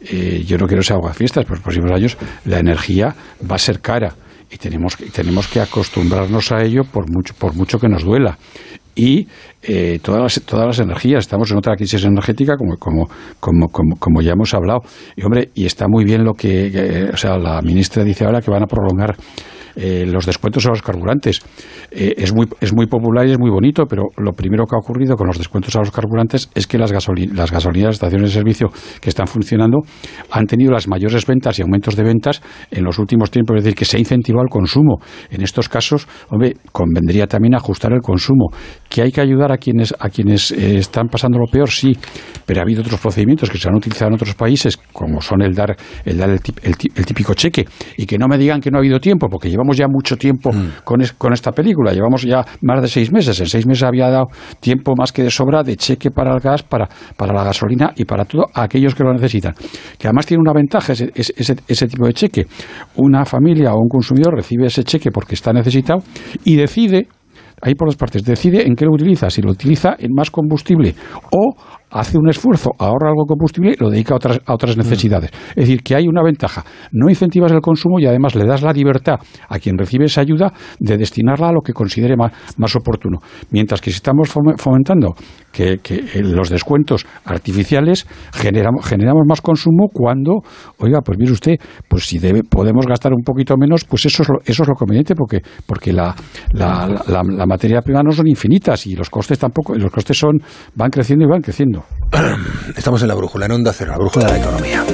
eh, 0.00 0.44
yo 0.46 0.58
no 0.58 0.66
quiero 0.66 0.82
ser 0.82 0.96
fiestas, 1.14 1.44
pero 1.44 1.54
en 1.54 1.58
los 1.58 1.62
próximos 1.62 1.92
años 1.92 2.18
la 2.44 2.58
energía 2.58 3.14
va 3.48 3.56
a 3.56 3.58
ser 3.58 3.80
cara 3.80 4.14
y 4.50 4.56
tenemos, 4.56 4.96
tenemos 4.96 5.46
que 5.46 5.60
acostumbrarnos 5.60 6.50
a 6.52 6.62
ello 6.62 6.82
por 6.84 7.08
mucho, 7.08 7.34
por 7.38 7.54
mucho 7.54 7.78
que 7.78 7.88
nos 7.88 8.04
duela 8.04 8.36
y 8.96 9.28
eh, 9.62 10.00
todas, 10.02 10.20
las, 10.20 10.42
todas 10.44 10.66
las 10.66 10.78
energías. 10.80 11.20
Estamos 11.20 11.50
en 11.52 11.58
otra 11.58 11.76
crisis 11.76 12.04
energética, 12.04 12.56
como, 12.56 12.76
como, 12.76 13.06
como, 13.68 13.96
como, 13.96 14.20
ya 14.20 14.32
hemos 14.32 14.52
hablado. 14.52 14.80
Y, 15.16 15.24
hombre, 15.24 15.50
y 15.54 15.66
está 15.66 15.86
muy 15.88 16.04
bien 16.04 16.24
lo 16.24 16.34
que, 16.34 17.08
o 17.12 17.16
sea, 17.16 17.38
la 17.38 17.62
ministra 17.62 18.02
dice 18.02 18.24
ahora 18.24 18.42
que 18.42 18.50
van 18.50 18.64
a 18.64 18.66
prolongar 18.66 19.16
eh, 19.76 20.06
los 20.06 20.26
descuentos 20.26 20.66
a 20.66 20.70
los 20.70 20.82
carburantes. 20.82 21.40
Eh, 21.90 22.14
es, 22.16 22.32
muy, 22.32 22.46
es 22.60 22.74
muy 22.74 22.86
popular 22.86 23.26
y 23.26 23.32
es 23.32 23.38
muy 23.38 23.50
bonito, 23.50 23.86
pero 23.86 24.04
lo 24.16 24.32
primero 24.32 24.66
que 24.66 24.76
ha 24.76 24.78
ocurrido 24.78 25.16
con 25.16 25.26
los 25.26 25.38
descuentos 25.38 25.74
a 25.76 25.80
los 25.80 25.90
carburantes 25.90 26.50
es 26.54 26.66
que 26.66 26.78
las, 26.78 26.92
las 26.92 27.50
gasolineras, 27.50 27.94
estaciones 27.94 28.30
de 28.30 28.34
servicio 28.34 28.68
que 29.00 29.08
están 29.08 29.26
funcionando 29.26 29.80
han 30.30 30.46
tenido 30.46 30.72
las 30.72 30.88
mayores 30.88 31.26
ventas 31.26 31.58
y 31.58 31.62
aumentos 31.62 31.96
de 31.96 32.04
ventas 32.04 32.42
en 32.70 32.84
los 32.84 32.98
últimos 32.98 33.30
tiempos, 33.30 33.56
es 33.58 33.64
decir, 33.64 33.76
que 33.76 33.84
se 33.84 33.96
ha 33.96 34.00
incentivado 34.00 34.44
el 34.44 34.50
consumo. 34.50 34.98
En 35.30 35.42
estos 35.42 35.68
casos, 35.68 36.06
hombre, 36.28 36.56
convendría 36.72 37.26
también 37.26 37.54
ajustar 37.54 37.92
el 37.92 38.00
consumo. 38.00 38.50
¿Que 38.90 39.02
hay 39.02 39.12
que 39.12 39.20
ayudar 39.20 39.52
a 39.52 39.56
quienes, 39.56 39.94
a 39.98 40.08
quienes 40.08 40.50
eh, 40.50 40.78
están 40.78 41.06
pasando 41.08 41.38
lo 41.38 41.46
peor? 41.46 41.70
Sí, 41.70 41.96
pero 42.44 42.60
ha 42.60 42.62
habido 42.64 42.82
otros 42.82 43.00
procedimientos 43.00 43.48
que 43.48 43.56
se 43.56 43.68
han 43.68 43.76
utilizado 43.76 44.08
en 44.08 44.14
otros 44.14 44.34
países, 44.34 44.76
como 44.92 45.20
son 45.20 45.42
el 45.42 45.54
dar 45.54 45.76
el, 46.04 46.18
dar 46.18 46.28
el, 46.28 46.40
típico 47.06 47.34
cheque, 47.34 47.64
y 47.96 48.04
que 48.04 48.18
no 48.18 48.26
me 48.26 48.36
digan 48.36 48.60
que 48.60 48.68
no 48.68 48.78
ha 48.78 48.80
habido 48.80 48.98
tiempo, 48.98 49.28
porque 49.28 49.48
llevamos 49.48 49.76
ya 49.76 49.86
mucho 49.86 50.16
tiempo 50.16 50.52
mm. 50.52 50.82
con, 50.82 51.00
con 51.16 51.32
esta 51.32 51.52
película, 51.52 51.92
llevamos 51.92 52.22
ya 52.22 52.44
más 52.62 52.82
de 52.82 52.88
seis 52.88 53.12
meses. 53.12 53.38
En 53.38 53.46
seis 53.46 53.64
meses 53.64 53.84
había 53.84 54.10
dado 54.10 54.26
tiempo 54.58 54.94
más 54.98 55.12
que 55.12 55.22
de 55.22 55.30
sobra 55.30 55.62
de 55.62 55.76
cheque 55.76 56.10
para 56.10 56.34
el 56.34 56.40
gas, 56.40 56.64
para, 56.64 56.88
para 57.16 57.32
la 57.32 57.44
gasolina 57.44 57.92
y 57.94 58.04
para 58.04 58.24
todo 58.24 58.46
aquellos 58.52 58.96
que 58.96 59.04
lo 59.04 59.12
necesitan. 59.12 59.54
Que 59.96 60.08
además 60.08 60.26
tiene 60.26 60.40
una 60.40 60.52
ventaja 60.52 60.94
ese, 60.94 61.12
ese, 61.14 61.54
ese 61.68 61.86
tipo 61.86 62.06
de 62.06 62.12
cheque. 62.12 62.46
Una 62.96 63.24
familia 63.24 63.72
o 63.72 63.78
un 63.80 63.88
consumidor 63.88 64.34
recibe 64.34 64.66
ese 64.66 64.82
cheque 64.82 65.12
porque 65.12 65.36
está 65.36 65.52
necesitado 65.52 66.02
y 66.44 66.56
decide 66.56 67.06
ahí 67.60 67.74
por 67.74 67.88
dos 67.88 67.96
partes, 67.96 68.24
decide 68.24 68.66
en 68.66 68.74
qué 68.74 68.84
lo 68.84 68.92
utiliza, 68.92 69.30
si 69.30 69.42
lo 69.42 69.50
utiliza 69.50 69.96
en 69.98 70.12
más 70.14 70.30
combustible 70.30 70.94
o 71.32 71.54
hace 71.90 72.18
un 72.18 72.28
esfuerzo, 72.28 72.70
ahorra 72.78 73.08
algo 73.08 73.24
de 73.24 73.28
combustible 73.28 73.72
y 73.72 73.82
lo 73.82 73.90
dedica 73.90 74.14
a 74.14 74.16
otras, 74.16 74.40
a 74.44 74.54
otras 74.54 74.76
mm. 74.76 74.80
necesidades. 74.80 75.30
Es 75.50 75.66
decir, 75.66 75.82
que 75.82 75.94
hay 75.96 76.06
una 76.06 76.22
ventaja. 76.22 76.64
No 76.92 77.08
incentivas 77.08 77.52
el 77.52 77.60
consumo 77.60 77.98
y 77.98 78.06
además 78.06 78.34
le 78.34 78.44
das 78.44 78.62
la 78.62 78.72
libertad 78.72 79.16
a 79.48 79.58
quien 79.58 79.76
recibe 79.76 80.06
esa 80.06 80.20
ayuda 80.20 80.52
de 80.78 80.96
destinarla 80.96 81.48
a 81.48 81.52
lo 81.52 81.60
que 81.60 81.72
considere 81.72 82.16
más, 82.16 82.32
más 82.56 82.74
oportuno. 82.76 83.18
Mientras 83.50 83.80
que 83.80 83.90
si 83.90 83.96
estamos 83.96 84.30
fomentando 84.56 85.14
que, 85.52 85.78
que 85.78 86.22
los 86.22 86.48
descuentos 86.48 87.06
artificiales 87.24 88.06
generamos, 88.32 88.86
generamos 88.86 89.22
más 89.26 89.40
consumo 89.40 89.88
cuando, 89.92 90.42
oiga, 90.78 91.00
pues 91.00 91.18
mire 91.18 91.32
usted, 91.32 91.56
pues 91.88 92.04
si 92.04 92.18
debe, 92.18 92.42
podemos 92.44 92.86
gastar 92.86 93.12
un 93.12 93.22
poquito 93.22 93.56
menos, 93.56 93.84
pues 93.84 94.06
eso 94.06 94.22
es 94.22 94.28
lo, 94.28 94.38
eso 94.44 94.62
es 94.62 94.68
lo 94.68 94.74
conveniente 94.74 95.14
porque, 95.14 95.40
porque 95.66 95.92
la, 95.92 96.14
la, 96.52 96.86
la, 97.08 97.22
la 97.24 97.46
materia 97.46 97.80
prima 97.82 98.02
no 98.02 98.12
son 98.12 98.28
infinitas 98.28 98.86
y 98.86 98.94
los 98.94 99.10
costes 99.10 99.38
tampoco, 99.38 99.74
los 99.74 99.90
costes 99.90 100.16
son, 100.16 100.40
van 100.74 100.90
creciendo 100.90 101.24
y 101.24 101.28
van 101.28 101.42
creciendo. 101.42 101.79
Estamos 102.76 103.02
en 103.02 103.08
la 103.08 103.14
brújula, 103.14 103.46
en 103.46 103.52
Onda 103.52 103.72
Cero, 103.72 103.92
la 103.92 103.98
brújula 103.98 104.26
de 104.26 104.32
la 104.32 104.38
economía. 104.38 104.84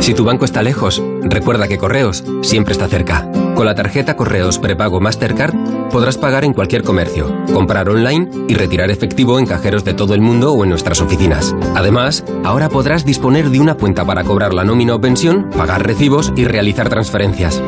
Si 0.00 0.14
tu 0.14 0.24
banco 0.24 0.44
está 0.44 0.62
lejos, 0.62 1.02
recuerda 1.22 1.68
que 1.68 1.76
Correos 1.76 2.24
siempre 2.42 2.72
está 2.72 2.88
cerca. 2.88 3.30
Con 3.54 3.66
la 3.66 3.74
tarjeta 3.74 4.16
Correos 4.16 4.58
Prepago 4.58 5.00
Mastercard 5.00 5.54
podrás 5.90 6.18
pagar 6.18 6.44
en 6.44 6.52
cualquier 6.52 6.82
comercio, 6.82 7.34
comprar 7.52 7.88
online 7.88 8.28
y 8.48 8.54
retirar 8.54 8.90
efectivo 8.90 9.38
en 9.38 9.46
cajeros 9.46 9.84
de 9.84 9.94
todo 9.94 10.14
el 10.14 10.20
mundo 10.20 10.52
o 10.52 10.64
en 10.64 10.70
nuestras 10.70 11.00
oficinas. 11.00 11.54
Además, 11.74 12.24
ahora 12.44 12.68
podrás 12.68 13.04
disponer 13.04 13.50
de 13.50 13.60
una 13.60 13.74
cuenta 13.74 14.04
para 14.04 14.24
cobrar 14.24 14.54
la 14.54 14.64
nómina 14.64 14.94
o 14.94 15.00
pensión, 15.00 15.50
pagar 15.56 15.86
recibos 15.86 16.32
y 16.36 16.44
realizar 16.44 16.88
transferencias. 16.88 17.62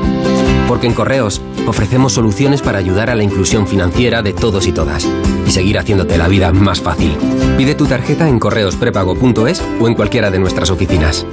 Porque 0.68 0.86
en 0.86 0.94
Correos 0.94 1.40
ofrecemos 1.66 2.12
soluciones 2.12 2.62
para 2.62 2.78
ayudar 2.78 3.10
a 3.10 3.14
la 3.14 3.24
inclusión 3.24 3.66
financiera 3.66 4.22
de 4.22 4.32
todos 4.32 4.66
y 4.66 4.72
todas 4.72 5.08
y 5.46 5.50
seguir 5.50 5.78
haciéndote 5.78 6.16
la 6.16 6.28
vida 6.28 6.52
más 6.52 6.80
fácil. 6.80 7.16
Pide 7.56 7.74
tu 7.74 7.86
tarjeta 7.86 8.28
en 8.28 8.38
correosprepago.es 8.38 9.62
o 9.80 9.88
en 9.88 9.94
cualquiera 9.94 10.30
de 10.30 10.38
nuestras 10.38 10.70
oficinas. 10.70 11.26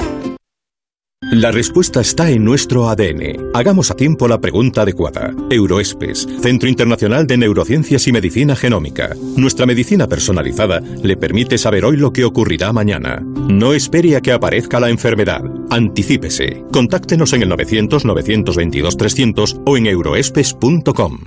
La 1.31 1.51
respuesta 1.51 1.99
está 1.99 2.29
en 2.29 2.45
nuestro 2.45 2.87
ADN. 2.87 3.51
Hagamos 3.53 3.91
a 3.91 3.95
tiempo 3.95 4.27
la 4.27 4.39
pregunta 4.39 4.83
adecuada. 4.83 5.33
Euroespes, 5.49 6.27
Centro 6.41 6.69
Internacional 6.69 7.27
de 7.27 7.37
Neurociencias 7.37 8.07
y 8.07 8.11
Medicina 8.11 8.55
Genómica. 8.55 9.09
Nuestra 9.35 9.65
medicina 9.65 10.07
personalizada 10.07 10.79
le 10.79 11.17
permite 11.17 11.57
saber 11.57 11.85
hoy 11.85 11.97
lo 11.97 12.13
que 12.13 12.23
ocurrirá 12.23 12.71
mañana. 12.71 13.19
No 13.49 13.73
espere 13.73 14.15
a 14.15 14.21
que 14.21 14.31
aparezca 14.31 14.79
la 14.79 14.89
enfermedad. 14.89 15.41
Anticípese. 15.69 16.63
Contáctenos 16.71 17.33
en 17.33 17.41
el 17.41 17.49
900 17.49 18.05
922 18.05 18.95
300 18.95 19.61
o 19.65 19.75
en 19.75 19.87
euroespes.com. 19.87 21.19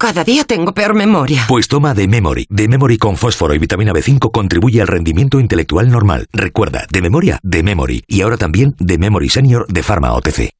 Cada 0.00 0.22
día 0.22 0.44
tengo 0.44 0.72
peor 0.72 0.94
memoria. 0.94 1.46
Pues 1.48 1.66
toma 1.66 1.92
de 1.92 2.06
Memory. 2.06 2.46
De 2.48 2.68
Memory 2.68 2.98
con 2.98 3.16
fósforo 3.16 3.52
y 3.52 3.58
vitamina 3.58 3.92
B5 3.92 4.30
contribuye 4.30 4.80
al 4.80 4.86
rendimiento 4.86 5.40
intelectual 5.40 5.90
normal. 5.90 6.28
Recuerda, 6.32 6.86
de 6.88 7.02
memoria, 7.02 7.40
de 7.42 7.64
Memory. 7.64 8.04
Y 8.06 8.20
ahora 8.20 8.36
también 8.36 8.76
de 8.78 8.96
Memory 8.96 9.28
Senior 9.28 9.66
de 9.66 9.82
Pharma 9.82 10.12
OTC. 10.12 10.52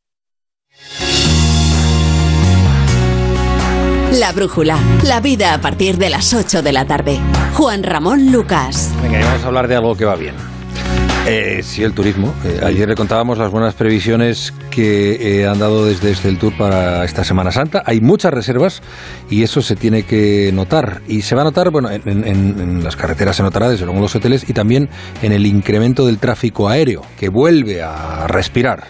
La 4.15 4.33
brújula. 4.33 4.77
La 5.05 5.21
vida 5.21 5.55
a 5.55 5.61
partir 5.61 5.99
de 5.99 6.11
las 6.11 6.35
8 6.35 6.63
de 6.63 6.73
la 6.73 6.85
tarde. 6.87 7.21
Juan 7.55 7.85
Ramón 7.85 8.33
Lucas. 8.33 8.93
Venga, 9.01 9.21
y 9.21 9.23
vamos 9.23 9.45
a 9.45 9.47
hablar 9.47 9.69
de 9.69 9.77
algo 9.77 9.97
que 9.97 10.05
va 10.05 10.17
bien. 10.17 10.35
Eh, 11.31 11.61
sí, 11.63 11.83
el 11.85 11.93
turismo. 11.93 12.33
Eh, 12.43 12.61
ayer 12.65 12.89
le 12.89 12.95
contábamos 12.95 13.37
las 13.37 13.51
buenas 13.51 13.75
previsiones 13.75 14.55
que 14.71 15.41
eh, 15.43 15.47
han 15.47 15.59
dado 15.59 15.85
desde 15.85 16.11
el 16.27 16.39
Tour 16.39 16.57
para 16.57 17.05
esta 17.05 17.23
Semana 17.23 17.53
Santa. 17.53 17.83
Hay 17.85 18.01
muchas 18.01 18.33
reservas 18.33 18.81
y 19.29 19.43
eso 19.43 19.61
se 19.61 19.77
tiene 19.77 20.05
que 20.05 20.51
notar. 20.55 21.03
Y 21.07 21.21
se 21.21 21.35
va 21.35 21.43
a 21.43 21.45
notar, 21.45 21.71
bueno, 21.71 21.91
en, 21.91 22.03
en- 22.07 22.25
en 22.27 22.83
las 22.83 22.97
carreteras 22.97 23.37
se 23.37 23.43
notará, 23.43 23.69
desde 23.69 23.85
luego 23.85 23.99
en 23.99 24.03
los 24.05 24.17
hoteles, 24.17 24.49
y 24.49 24.55
también 24.55 24.89
en 25.21 25.33
el 25.33 25.45
incremento 25.45 26.07
del 26.07 26.17
tráfico 26.19 26.67
aéreo, 26.69 27.03
que 27.19 27.29
vuelve 27.29 27.83
a 27.83 28.27
respirar. 28.27 28.85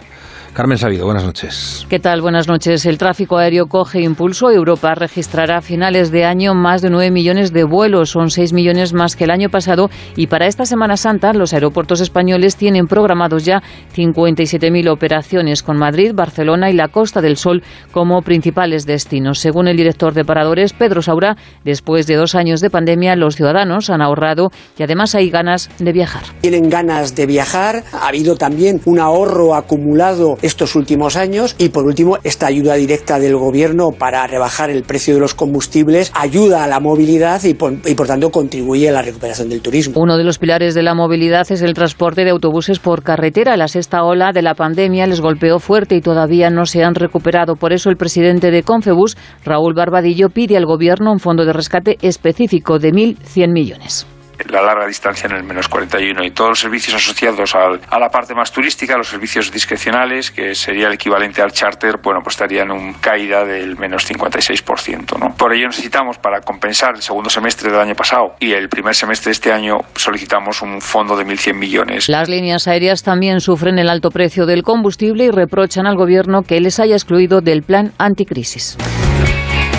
Carmen 0.53 0.77
Sabido, 0.77 1.05
buenas 1.05 1.23
noches. 1.23 1.85
¿Qué 1.89 1.99
tal? 1.99 2.21
Buenas 2.21 2.47
noches. 2.47 2.85
El 2.85 2.97
tráfico 2.97 3.37
aéreo 3.37 3.67
coge 3.67 4.01
impulso. 4.01 4.51
Europa 4.51 4.95
registrará 4.95 5.57
a 5.57 5.61
finales 5.61 6.11
de 6.11 6.25
año 6.25 6.53
más 6.53 6.81
de 6.81 6.89
9 6.89 7.11
millones 7.11 7.53
de 7.53 7.63
vuelos, 7.63 8.09
son 8.09 8.29
6 8.29 8.51
millones 8.53 8.93
más 8.93 9.15
que 9.15 9.25
el 9.25 9.31
año 9.31 9.49
pasado. 9.49 9.89
Y 10.15 10.27
para 10.27 10.47
esta 10.47 10.65
Semana 10.65 10.97
Santa, 10.97 11.33
los 11.33 11.53
aeropuertos 11.53 12.01
españoles 12.01 12.55
tienen 12.55 12.87
programados 12.87 13.45
ya 13.45 13.61
57.000 13.95 14.89
operaciones 14.89 15.63
con 15.63 15.77
Madrid, 15.77 16.11
Barcelona 16.13 16.69
y 16.69 16.73
la 16.73 16.87
Costa 16.89 17.21
del 17.21 17.37
Sol 17.37 17.63
como 17.91 18.21
principales 18.21 18.85
destinos. 18.85 19.39
Según 19.39 19.67
el 19.67 19.77
director 19.77 20.13
de 20.13 20.25
Paradores, 20.25 20.73
Pedro 20.73 21.01
Saura, 21.01 21.37
después 21.63 22.07
de 22.07 22.15
dos 22.15 22.35
años 22.35 22.59
de 22.59 22.69
pandemia, 22.69 23.15
los 23.15 23.35
ciudadanos 23.35 23.89
han 23.89 24.01
ahorrado 24.01 24.49
y 24.77 24.83
además 24.83 25.15
hay 25.15 25.29
ganas 25.29 25.69
de 25.79 25.91
viajar. 25.93 26.23
tienen 26.41 26.69
ganas 26.69 27.15
de 27.15 27.25
viajar, 27.25 27.83
ha 27.93 28.07
habido 28.07 28.35
también 28.35 28.81
un 28.85 28.99
ahorro 28.99 29.55
acumulado 29.55 30.37
estos 30.41 30.75
últimos 30.75 31.15
años 31.15 31.55
y 31.57 31.69
por 31.69 31.85
último 31.85 32.17
esta 32.23 32.47
ayuda 32.47 32.75
directa 32.75 33.19
del 33.19 33.35
gobierno 33.35 33.91
para 33.91 34.25
rebajar 34.27 34.69
el 34.69 34.83
precio 34.83 35.13
de 35.13 35.19
los 35.19 35.33
combustibles 35.33 36.11
ayuda 36.15 36.63
a 36.63 36.67
la 36.67 36.79
movilidad 36.79 37.43
y 37.43 37.53
por, 37.53 37.79
tanto 38.07 38.31
contribuye 38.31 38.89
a 38.89 38.91
la 38.91 39.01
recuperación 39.01 39.49
del 39.49 39.61
turismo. 39.61 39.99
Uno 39.99 40.17
de 40.17 40.23
los 40.23 40.39
pilares 40.39 40.73
de 40.73 40.83
la 40.83 40.93
movilidad 40.93 41.51
es 41.51 41.61
el 41.61 41.73
transporte 41.73 42.23
de 42.23 42.31
autobuses 42.31 42.79
por 42.79 43.03
carretera. 43.03 43.57
La 43.57 43.67
sexta 43.67 44.03
ola 44.03 44.31
de 44.31 44.41
la 44.41 44.55
pandemia 44.55 45.07
les 45.07 45.21
golpeó 45.21 45.59
fuerte 45.59 45.95
y 45.95 46.01
todavía 46.01 46.49
no 46.49 46.65
se 46.65 46.83
han 46.83 46.95
recuperado. 46.95 47.55
Por 47.55 47.73
eso 47.73 47.89
el 47.89 47.97
presidente 47.97 48.51
de 48.51 48.63
Confebus, 48.63 49.17
Raúl 49.43 49.73
Barbadillo, 49.73 50.29
pide 50.29 50.57
al 50.57 50.65
Gobierno 50.65 51.11
un 51.11 51.19
fondo 51.19 51.45
de 51.45 51.53
rescate 51.53 51.97
específico 52.01 52.79
de 52.79 52.91
1.100 52.91 53.51
millones. 53.51 54.07
La 54.49 54.61
larga 54.61 54.87
distancia 54.87 55.27
en 55.27 55.35
el 55.35 55.43
menos 55.43 55.67
41 55.67 56.23
y 56.23 56.31
todos 56.31 56.51
los 56.51 56.59
servicios 56.59 56.95
asociados 56.95 57.55
al- 57.55 57.81
a 57.89 57.99
la 57.99 58.09
parte 58.09 58.33
más 58.33 58.51
turística, 58.51 58.97
los 58.97 59.07
servicios 59.09 59.51
discrecionales, 59.51 60.31
que 60.31 60.55
sería 60.55 60.87
el 60.87 60.93
equivalente 60.93 61.41
al 61.41 61.51
charter, 61.51 61.97
bueno, 62.01 62.21
pues 62.23 62.35
estarían 62.35 62.71
una 62.71 62.93
caída 62.99 63.43
del 63.45 63.77
menos 63.77 64.05
56%. 64.09 65.17
¿no? 65.19 65.35
Por 65.35 65.53
ello 65.53 65.67
necesitamos, 65.67 66.17
para 66.17 66.41
compensar 66.41 66.95
el 66.95 67.01
segundo 67.01 67.29
semestre 67.29 67.71
del 67.71 67.79
año 67.79 67.95
pasado 67.95 68.35
y 68.39 68.51
el 68.53 68.69
primer 68.69 68.95
semestre 68.95 69.29
de 69.29 69.33
este 69.33 69.51
año, 69.51 69.77
solicitamos 69.95 70.61
un 70.61 70.81
fondo 70.81 71.15
de 71.17 71.25
1.100 71.25 71.53
millones. 71.55 72.09
Las 72.09 72.29
líneas 72.29 72.67
aéreas 72.67 73.03
también 73.03 73.41
sufren 73.41 73.79
el 73.79 73.89
alto 73.89 74.09
precio 74.11 74.45
del 74.45 74.63
combustible 74.63 75.25
y 75.25 75.31
reprochan 75.31 75.87
al 75.87 75.95
Gobierno 75.95 76.43
que 76.43 76.59
les 76.61 76.79
haya 76.79 76.95
excluido 76.95 77.41
del 77.41 77.63
plan 77.63 77.91
anticrisis. 77.97 78.77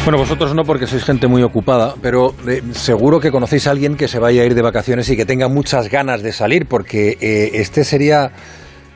Bueno, 0.05 0.19
vosotros 0.19 0.55
no 0.55 0.65
porque 0.65 0.87
sois 0.87 1.05
gente 1.05 1.27
muy 1.29 1.43
ocupada, 1.43 1.95
pero 2.01 2.35
eh, 2.49 2.63
seguro 2.73 3.21
que 3.21 3.31
conocéis 3.31 3.67
a 3.67 3.71
alguien 3.71 3.97
que 3.97 4.09
se 4.09 4.19
vaya 4.19 4.43
a 4.43 4.45
ir 4.47 4.55
de 4.55 4.63
vacaciones 4.63 5.09
y 5.11 5.17
que 5.17 5.27
tenga 5.27 5.49
muchas 5.49 5.89
ganas 5.91 6.23
de 6.23 6.33
salir, 6.33 6.67
porque 6.67 7.19
eh, 7.21 7.51
este 7.55 7.85
sería... 7.85 8.33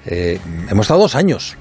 eh, 0.06 0.38
hemos 0.70 0.84
estado 0.86 1.00
dos 1.00 1.14
años 1.14 1.56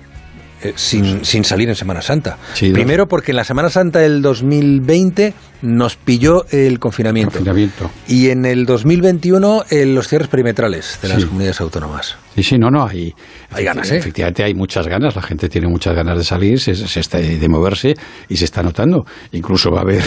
eh, 0.64 0.74
sin, 0.76 1.26
sin 1.26 1.44
salir 1.44 1.68
en 1.70 1.76
Semana 1.76 2.02
Santa. 2.02 2.38
Sí. 2.54 2.72
Primero 2.72 3.08
porque 3.08 3.32
en 3.32 3.36
la 3.38 3.44
Semana 3.44 3.70
Santa 3.70 4.00
del 4.00 4.22
2020 4.22 5.34
nos 5.62 5.98
pilló 5.98 6.46
el 6.50 6.80
confinamiento. 6.80 7.32
Confinamiento. 7.34 7.92
Y 8.08 8.30
en 8.30 8.46
el 8.46 8.66
2021 8.66 9.66
eh, 9.70 9.86
los 9.86 10.08
cierres 10.08 10.30
perimetrales 10.30 10.98
de 11.02 11.10
las 11.10 11.22
Sí. 11.22 11.28
comunidades 11.28 11.60
autónomas. 11.62 12.16
Sí, 12.36 12.42
sí, 12.44 12.58
no, 12.58 12.70
no, 12.70 12.86
hay, 12.88 13.14
Hay 13.52 13.64
ganas, 13.64 13.92
¿eh? 13.92 13.98
Efectivamente 13.98 14.44
hay 14.44 14.54
muchas 14.54 14.88
ganas, 14.88 15.16
la 15.16 15.22
gente 15.22 15.50
tiene 15.50 15.68
muchas 15.68 15.96
ganas 15.96 16.18
de 16.18 16.24
salir, 16.24 16.60
se, 16.60 16.74
se 16.76 17.00
está, 17.00 17.20
de 17.20 17.48
moverse 17.50 17.94
y 18.30 18.36
se 18.38 18.46
está 18.46 18.64
notando. 18.64 19.06
Incluso 19.34 19.70
va 19.72 19.80
a 19.80 19.82
haber, 19.84 20.02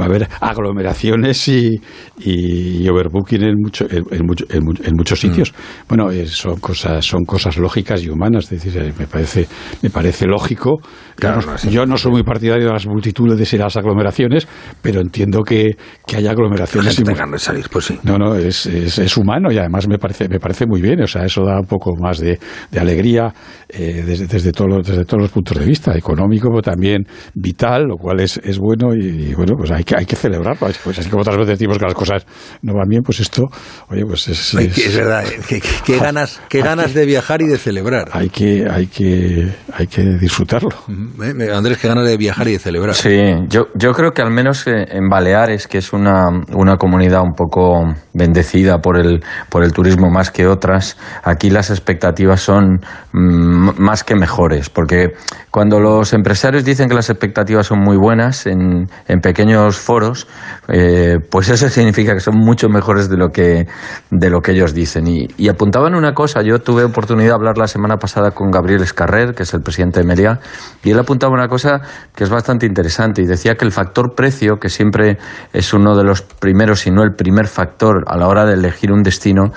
va 0.00 0.04
a 0.04 0.08
haber 0.08 0.28
aglomeraciones 0.40 1.48
y, 1.48 1.80
y 2.18 2.88
overbooking 2.88 3.42
en, 3.42 3.54
mucho, 3.60 3.86
en, 3.90 4.04
en 4.10 4.26
en 4.50 4.64
mu- 4.64 4.74
en 4.82 4.92
muchos 4.96 5.18
Mm. 5.22 5.28
sitios. 5.28 5.54
Bueno, 5.88 6.10
eh, 6.10 6.26
son 6.26 6.56
cosas, 6.60 7.04
son 7.04 7.24
cosas 7.24 7.56
lógicas 7.58 8.02
y 8.02 8.08
humanas, 8.08 8.44
es 8.44 8.62
decir, 8.62 8.76
eh, 8.82 8.92
me 8.98 9.06
parece, 9.06 9.46
me 9.82 9.90
parece 9.90 10.26
lógico. 10.26 10.78
Claro, 11.16 11.40
yo, 11.40 11.46
no, 11.46 11.52
no, 11.52 11.58
sí. 11.58 11.70
yo 11.70 11.86
no 11.86 11.96
soy 11.96 12.12
muy 12.12 12.22
partidario 12.22 12.66
de 12.66 12.72
las 12.72 12.86
multitudes 12.86 13.52
y 13.52 13.58
las 13.58 13.76
aglomeraciones, 13.76 14.46
pero 14.82 15.00
entiendo 15.00 15.42
que, 15.42 15.76
que 16.06 16.16
haya 16.16 16.26
La 16.26 16.32
aglomeraciones 16.32 16.96
gente 16.96 17.12
y 17.12 17.30
de 17.32 17.38
salir, 17.38 17.66
pues 17.70 17.86
sí. 17.86 17.98
no, 18.02 18.18
no, 18.18 18.34
es, 18.34 18.66
es, 18.66 18.98
es 18.98 19.16
humano 19.16 19.50
y 19.50 19.58
además 19.58 19.88
me 19.88 19.98
parece, 19.98 20.28
me 20.28 20.38
parece 20.38 20.66
muy 20.66 20.82
bien. 20.82 21.02
O 21.02 21.06
sea, 21.06 21.24
eso 21.24 21.42
da 21.44 21.62
un 21.66 21.78
poco 21.78 21.96
más 21.96 22.18
de, 22.18 22.38
de 22.70 22.80
alegría 22.80 23.34
eh, 23.68 24.04
desde, 24.06 24.26
desde, 24.26 24.52
todos 24.52 24.70
los, 24.70 24.86
desde 24.86 25.04
todos 25.04 25.22
los 25.22 25.32
puntos 25.32 25.58
de 25.58 25.64
vista, 25.64 25.96
económico, 25.96 26.48
pero 26.50 26.62
también 26.62 27.04
vital, 27.34 27.86
lo 27.88 27.96
cual 27.96 28.20
es, 28.20 28.40
es 28.44 28.58
bueno 28.58 28.94
y, 28.94 29.30
y, 29.30 29.34
bueno, 29.34 29.54
pues 29.58 29.72
hay 29.72 29.82
que, 29.82 29.96
hay 29.96 30.06
que 30.06 30.14
celebrarlo. 30.14 30.68
Pues 30.84 30.98
así 30.98 31.10
como 31.10 31.22
otras 31.22 31.36
veces 31.36 31.58
decimos 31.58 31.78
que 31.78 31.84
las 31.84 31.94
cosas 31.94 32.24
no 32.62 32.74
van 32.74 32.88
bien, 32.88 33.02
pues 33.02 33.18
esto, 33.18 33.42
oye, 33.90 34.04
pues 34.06 34.28
es, 34.28 34.54
es 34.54 34.96
verdad, 34.96 35.24
eh, 35.26 35.60
qué 35.84 35.98
ganas, 36.00 36.40
qué 36.48 36.60
ganas 36.60 36.94
de 36.94 37.06
viajar 37.06 37.42
y 37.42 37.46
de 37.46 37.58
celebrar. 37.58 38.08
hay 38.12 38.28
que, 38.28 38.66
hay 38.70 38.86
que, 38.86 39.48
hay 39.72 39.86
que 39.88 40.02
disfrutarlo. 40.20 40.70
Eh, 40.88 41.52
Andrés, 41.52 41.78
qué 41.78 41.88
ganas 41.88 42.06
de 42.06 42.16
viajar 42.16 42.46
y 42.46 42.52
de 42.52 42.58
celebrar. 42.60 42.94
Sí, 42.94 43.18
yo, 43.48 43.66
yo 43.74 43.92
creo 43.92 44.12
que 44.12 44.22
al 44.22 44.30
menos 44.30 44.64
en 44.66 45.08
Baleares, 45.08 45.66
que 45.66 45.78
es 45.78 45.92
una, 45.92 46.28
una 46.54 46.76
comunidad 46.76 47.22
un 47.22 47.34
poco 47.34 47.82
bendecida 48.14 48.78
por 48.78 48.96
el, 48.96 49.24
por 49.50 49.64
el 49.64 49.72
turismo 49.72 50.08
más 50.08 50.30
que 50.30 50.46
otras, 50.46 50.96
aquí 51.24 51.50
las 51.56 51.70
expectativas 51.70 52.40
son 52.40 52.80
mm, 53.12 53.80
más 53.80 54.04
que 54.04 54.14
mejores, 54.14 54.68
porque 54.68 55.14
cuando 55.50 55.80
los 55.80 56.12
empresarios 56.12 56.64
dicen 56.64 56.86
que 56.86 56.94
las 56.94 57.08
expectativas 57.08 57.66
son 57.66 57.80
muy 57.80 57.96
buenas 57.96 58.46
en, 58.46 58.88
en 59.08 59.20
pequeños 59.20 59.78
foros, 59.78 60.28
eh, 60.68 61.16
pues 61.30 61.48
eso 61.48 61.68
significa 61.70 62.12
que 62.12 62.20
son 62.20 62.36
mucho 62.36 62.68
mejores 62.68 63.08
de 63.08 63.16
lo 63.16 63.30
que, 63.30 63.66
de 64.10 64.30
lo 64.30 64.40
que 64.40 64.52
ellos 64.52 64.74
dicen. 64.74 65.06
Y, 65.06 65.48
apuntaban 65.48 65.94
una 65.94 66.12
cosa, 66.12 66.42
yo 66.42 66.58
tuve 66.58 66.84
oportunidad 66.84 67.28
de 67.28 67.34
hablar 67.34 67.56
la 67.56 67.68
semana 67.68 67.96
pasada 67.96 68.32
con 68.32 68.50
Gabriel 68.50 68.82
Escarrer, 68.82 69.34
que 69.34 69.44
es 69.44 69.54
el 69.54 69.62
presidente 69.62 70.00
de 70.00 70.06
Meliá, 70.06 70.40
y 70.84 70.90
él 70.90 70.98
apuntaba 70.98 71.32
una 71.32 71.48
cosa 71.48 71.80
que 72.14 72.24
es 72.24 72.30
bastante 72.30 72.66
interesante 72.66 73.22
y 73.22 73.26
decía 73.26 73.54
que 73.54 73.64
el 73.64 73.72
factor 73.72 74.14
precio, 74.14 74.56
que 74.60 74.68
siempre 74.68 75.16
es 75.54 75.72
uno 75.72 75.96
de 75.96 76.04
los 76.04 76.20
primeros, 76.20 76.80
si 76.80 76.90
no 76.90 77.02
el 77.02 77.14
primer 77.14 77.46
factor 77.46 78.04
a 78.08 78.18
la 78.18 78.28
hora 78.28 78.44
de 78.44 78.54
elegir 78.54 78.92
un 78.92 79.02
destino, 79.02 79.52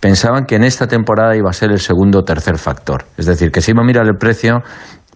pensaban 0.00 0.44
que 0.44 0.56
en 0.56 0.64
esta 0.64 0.86
temporada 0.86 1.36
iba 1.38 1.50
a 1.50 1.52
ser 1.52 1.70
el 1.70 1.80
segundo 1.80 2.20
o 2.20 2.22
tercer 2.24 2.58
factor. 2.58 3.04
Es 3.16 3.26
decir, 3.26 3.50
que 3.50 3.60
se 3.60 3.72
iba 3.72 3.82
a 3.82 3.86
mirar 3.86 4.06
el 4.06 4.16
precio, 4.16 4.62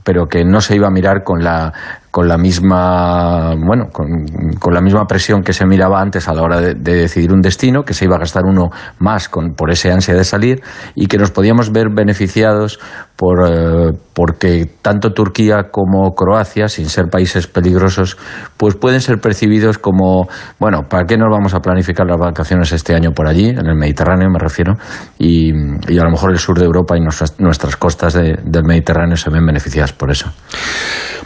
pero 0.05 0.27
que 0.27 0.45
no 0.45 0.61
se 0.61 0.77
iba 0.77 0.89
a 0.89 0.91
mirar 0.91 1.23
con 1.23 1.43
la 1.43 1.73
con 2.12 2.29
la 2.29 2.37
misma, 2.37 3.55
bueno, 3.57 3.87
con, 3.90 4.75
la 4.75 4.83
misma 4.83 5.07
presión 5.07 5.42
que 5.42 5.55
se 5.55 5.64
miraba 5.64 5.98
antes 5.98 6.29
a 6.29 6.35
la 6.35 6.42
hora 6.42 6.61
de, 6.61 6.75
decidir 6.75 7.33
un 7.33 7.40
destino, 7.40 7.85
que 7.85 7.94
se 7.94 8.05
iba 8.05 8.16
a 8.16 8.18
gastar 8.18 8.44
uno 8.44 8.68
más 8.98 9.31
con, 9.31 9.55
por 9.55 9.70
ese 9.70 9.90
ansia 9.90 10.14
de 10.14 10.22
salir 10.22 10.61
y 10.94 11.07
que 11.07 11.16
nos 11.16 11.31
podíamos 11.31 11.72
ver 11.72 11.87
beneficiados 11.88 12.79
por, 13.16 13.48
eh, 13.48 13.92
porque 14.12 14.68
tanto 14.83 15.14
Turquía 15.14 15.70
como 15.70 16.14
Croacia, 16.14 16.68
sin 16.68 16.90
ser 16.90 17.07
países 17.07 17.46
peligrosos, 17.46 18.18
pues 18.59 18.75
pueden 18.75 19.01
ser 19.01 19.18
percibidos 19.18 19.79
como, 19.79 20.29
bueno, 20.59 20.83
¿para 20.90 21.07
qué 21.07 21.16
nos 21.16 21.31
vamos 21.31 21.55
a 21.55 21.61
planificar 21.61 22.07
las 22.07 22.18
vacaciones 22.18 22.72
este 22.72 22.94
año 22.94 23.12
por 23.12 23.27
allí, 23.27 23.48
en 23.48 23.66
el 23.66 23.75
Mediterráneo 23.75 24.29
me 24.29 24.38
refiero, 24.38 24.75
y, 25.18 25.51
a 25.51 26.05
lo 26.05 26.11
mejor 26.11 26.33
el 26.33 26.38
sur 26.38 26.59
de 26.59 26.66
Europa 26.66 26.94
y 26.94 27.01
nuestras, 27.01 27.77
costas 27.77 28.12
del 28.12 28.64
Mediterráneo 28.64 29.16
se 29.16 29.31
ven 29.31 29.46
beneficiadas 29.46 29.94
por 29.94 30.11
eso. 30.11 30.31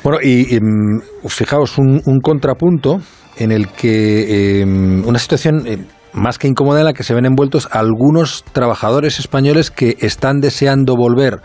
Bueno, 0.06 0.20
y, 0.22 0.60
mm, 0.60 1.00
fijaos 1.26 1.78
un, 1.78 2.20
contrapunto 2.22 3.00
en 3.38 3.50
el 3.50 3.66
que 3.66 4.60
em, 4.60 5.04
una 5.04 5.18
situación 5.18 5.66
eh, 5.66 5.78
más 6.12 6.38
que 6.38 6.46
incómoda 6.46 6.78
en 6.78 6.84
la 6.84 6.92
que 6.92 7.02
se 7.02 7.12
ven 7.12 7.26
envueltos 7.26 7.68
algunos 7.72 8.44
trabajadores 8.52 9.18
españoles 9.18 9.72
que 9.72 9.96
están 9.98 10.38
deseando 10.38 10.94
volver 10.94 11.40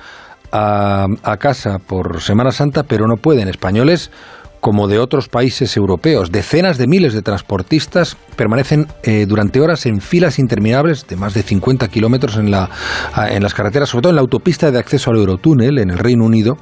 a, 0.52 1.08
a 1.24 1.38
casa 1.38 1.80
por 1.80 2.22
Semana 2.22 2.52
Santa, 2.52 2.84
pero 2.84 3.08
no 3.08 3.16
pueden. 3.16 3.48
Españoles 3.48 4.12
como 4.62 4.88
de 4.88 5.00
otros 5.00 5.28
países 5.28 5.76
europeos. 5.76 6.32
Decenas 6.32 6.78
de 6.78 6.88
miles 6.88 7.14
de 7.14 7.22
transportistas 7.22 8.16
permanecen 8.36 8.88
eh, 9.04 9.26
durante 9.28 9.60
horas 9.60 9.86
en 9.86 10.00
filas 10.00 10.40
interminables 10.40 11.08
de 11.08 11.16
más 11.16 11.34
de 11.34 11.44
50 11.44 11.88
kilómetros 11.90 12.38
en, 12.38 12.52
la, 12.52 12.70
en 13.30 13.44
las 13.44 13.54
carreteras, 13.54 13.90
sobre 13.90 14.04
todo 14.04 14.12
en 14.12 14.16
la 14.16 14.22
autopista 14.22 14.72
de 14.72 14.80
acceso 14.80 15.12
al 15.12 15.18
Eurotúnel 15.18 15.80
en 15.80 15.90
el 15.90 15.98
Reino 15.98 16.24
Unido 16.24 16.58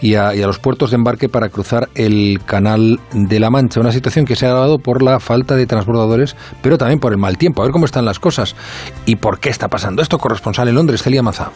y 0.00 0.14
a, 0.16 0.34
los 0.34 0.58
puertos 0.58 0.90
de 0.90 0.96
embarque 0.96 1.28
para 1.28 1.48
cruzar 1.48 1.88
el 1.94 2.40
Canal 2.44 3.00
de 3.12 3.40
la 3.40 3.50
Mancha. 3.50 3.80
Una 3.80 3.92
situación 3.92 4.26
que 4.26 4.36
se 4.36 4.46
ha 4.46 4.52
dado 4.52 4.78
por 4.78 5.02
la 5.02 5.20
falta 5.20 5.54
de 5.54 5.66
transbordadores, 5.66 6.36
pero 6.60 6.76
también 6.76 6.98
por 6.98 7.12
el 7.12 7.18
mal 7.18 7.38
tiempo. 7.38 7.62
A 7.62 7.66
ver 7.66 7.72
cómo 7.72 7.86
están 7.86 8.04
las 8.04 8.18
cosas 8.18 8.56
y 9.06 9.16
por 9.16 9.38
qué 9.38 9.48
está 9.48 9.68
pasando 9.68 10.02
esto. 10.02 10.18
Corresponsal 10.18 10.68
en 10.68 10.74
Londres, 10.74 11.02
Celia 11.02 11.22
Maza. 11.22 11.52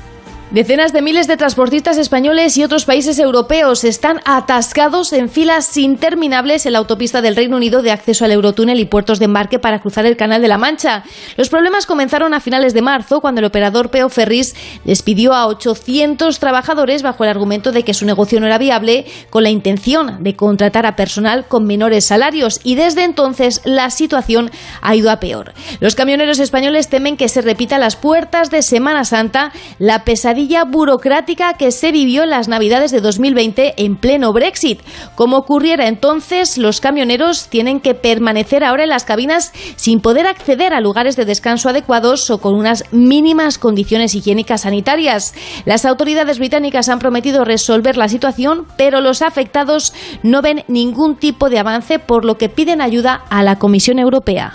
Decenas 0.51 0.95
de 0.95 1.03
miles 1.03 1.27
de 1.27 1.37
transportistas 1.37 1.99
españoles 1.99 2.57
y 2.57 2.65
otros 2.65 2.87
países 2.87 3.19
europeos 3.19 3.85
están 3.85 4.23
atascados 4.25 5.13
en 5.13 5.29
filas 5.29 5.77
interminables 5.77 6.65
en 6.65 6.73
la 6.73 6.79
autopista 6.79 7.21
del 7.21 7.37
Reino 7.37 7.59
Unido 7.59 7.83
de 7.83 7.91
acceso 7.91 8.25
al 8.25 8.33
Eurotúnel 8.33 8.81
y 8.81 8.87
puertos 8.87 9.19
de 9.19 9.27
embarque 9.27 9.59
para 9.59 9.81
cruzar 9.81 10.07
el 10.07 10.17
Canal 10.17 10.41
de 10.41 10.49
la 10.49 10.57
Mancha. 10.57 11.05
Los 11.37 11.51
problemas 11.51 11.85
comenzaron 11.85 12.33
a 12.33 12.41
finales 12.41 12.73
de 12.73 12.81
marzo 12.81 13.21
cuando 13.21 13.41
el 13.41 13.45
operador 13.45 13.91
Peo 13.91 14.09
Ferris 14.09 14.57
despidió 14.87 15.35
a 15.35 15.47
800 15.49 16.39
trabajadores 16.39 17.03
bajo 17.03 17.25
el 17.25 17.31
argumento 17.31 17.71
de 17.71 17.83
que 17.83 17.93
su 17.93 18.07
negocio 18.07 18.41
no 18.41 18.47
era 18.47 18.57
viable 18.57 19.05
con 19.29 19.43
la 19.43 19.51
intención 19.51 20.25
de 20.25 20.35
contratar 20.35 20.87
a 20.87 20.97
personal 20.97 21.47
con 21.47 21.67
menores 21.67 22.07
salarios 22.07 22.61
y 22.65 22.75
desde 22.75 23.05
entonces 23.05 23.61
la 23.67 23.91
situación 23.91 24.51
ha 24.81 24.97
ido 24.97 25.11
a 25.11 25.21
peor. 25.21 25.53
Los 25.81 25.95
camioneros 25.95 26.39
españoles 26.39 26.89
temen 26.89 27.19
que 27.19 27.29
se 27.29 27.43
repita 27.43 27.79
las 27.79 27.97
puertas 27.97 28.51
de 28.51 28.63
Semana 28.63 29.05
Santa 29.05 29.53
la 29.79 30.05
pesadilla 30.05 30.38
burocrática 30.65 31.55
que 31.55 31.73
se 31.73 31.91
vivió 31.91 32.23
en 32.23 32.31
las 32.31 32.49
Navidades 32.49 32.93
de 32.93 33.01
2020 33.01 33.75
en 33.77 33.97
pleno 33.97 34.33
Brexit. 34.33 34.81
Como 35.15 35.39
ocurriera 35.39 35.89
entonces, 35.89 36.59
los 36.59 36.81
camioneros 36.81 37.49
tienen 37.49 37.81
que 37.81 37.95
permanecer 37.95 38.63
ahora 38.63 38.85
en 38.85 38.91
las 38.91 39.05
cabinas 39.05 39.53
sin 39.77 40.01
poder 40.01 40.27
acceder 40.27 40.75
a 40.75 40.81
lugares 40.81 41.17
de 41.17 41.25
descanso 41.25 41.69
adecuados 41.69 42.31
o 42.31 42.39
con 42.39 42.55
unas 42.55 42.85
mínimas 42.93 43.59
condiciones 43.59 44.15
higiénicas 44.15 44.63
sanitarias. 44.63 45.35
Las 45.65 45.85
autoridades 45.85 46.39
británicas 46.39 46.89
han 46.89 46.99
prometido 46.99 47.45
resolver 47.45 47.97
la 47.97 48.09
situación, 48.09 48.67
pero 48.77 49.01
los 49.01 49.23
afectados 49.23 49.93
no 50.23 50.43
ven 50.43 50.65
ningún 50.69 51.17
tipo 51.17 51.51
de 51.51 51.59
avance, 51.59 51.99
por 51.99 52.25
lo 52.25 52.39
que 52.39 52.49
piden 52.49 52.81
ayuda 52.81 53.23
a 53.29 53.43
la 53.43 53.59
Comisión 53.59 53.99
Europea. 53.99 54.53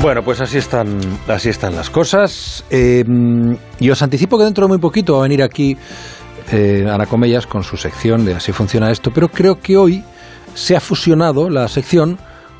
Bueno, 0.00 0.22
pues 0.22 0.40
así 0.40 0.58
están, 0.58 0.98
así 1.28 1.48
están 1.48 1.74
las 1.74 1.88
cosas. 1.88 2.64
Eh, 2.70 3.04
y 3.80 3.90
os 3.90 4.02
anticipo 4.02 4.36
que 4.36 4.44
dentro 4.44 4.66
de 4.66 4.68
muy 4.68 4.78
poquito 4.78 5.14
va 5.14 5.20
a 5.20 5.22
venir 5.22 5.42
aquí 5.42 5.76
eh, 6.52 6.86
Ana 6.90 7.06
Comellas 7.06 7.46
con 7.46 7.64
su 7.64 7.76
sección 7.76 8.24
de 8.24 8.34
Así 8.34 8.52
funciona 8.52 8.90
esto, 8.90 9.10
pero 9.12 9.28
creo 9.28 9.60
que 9.60 9.76
hoy 9.76 10.04
se 10.54 10.76
ha 10.76 10.80
fusionado 10.80 11.48
la 11.48 11.66
sección 11.68 12.18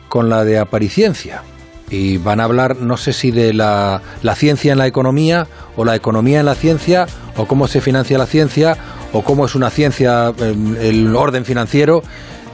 con 0.08 0.28
la 0.28 0.44
de 0.44 0.58
apariciencia. 0.58 1.42
Y 1.90 2.16
van 2.16 2.40
a 2.40 2.44
hablar, 2.44 2.76
no 2.76 2.96
sé 2.96 3.12
si 3.12 3.30
de 3.30 3.52
la, 3.52 4.00
ciencia 4.36 4.72
en 4.72 4.78
la 4.78 4.86
economía, 4.86 5.46
o 5.76 5.84
la 5.84 5.94
economía 5.94 6.40
en 6.40 6.46
la 6.46 6.54
ciencia, 6.54 7.06
o 7.36 7.46
cómo 7.46 7.68
se 7.68 7.80
financia 7.80 8.16
la 8.16 8.26
ciencia, 8.26 8.76
o 9.12 9.22
cómo 9.22 9.44
es 9.44 9.54
una 9.54 9.70
ciencia 9.70 10.32
el 10.80 11.14
orden 11.14 11.44
financiero. 11.44 12.02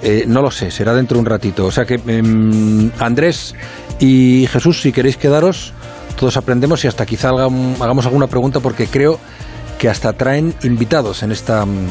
Eh, 0.02 0.24
no 0.26 0.40
lo 0.40 0.50
sé, 0.50 0.70
será 0.70 0.94
dentro 0.94 1.16
de 1.16 1.20
un 1.20 1.26
ratito. 1.26 1.66
O 1.66 1.70
sea 1.70 1.84
que, 1.84 2.00
em, 2.06 2.90
Andrés, 2.98 3.54
y 3.98 4.46
Jesús, 4.50 4.80
si 4.80 4.92
queréis 4.92 5.16
quedaros, 5.16 5.72
todos 6.18 6.36
aprendemos 6.36 6.84
y 6.84 6.88
hasta 6.88 7.06
quizá 7.06 7.30
hagamos 7.30 8.06
alguna 8.06 8.26
pregunta 8.26 8.60
porque 8.60 8.86
creo 8.86 9.18
que 9.78 9.88
hasta 9.88 10.12
traen 10.12 10.54
invitados 10.62 11.22
en 11.22 11.32
esta, 11.32 11.64
mm, 11.64 11.86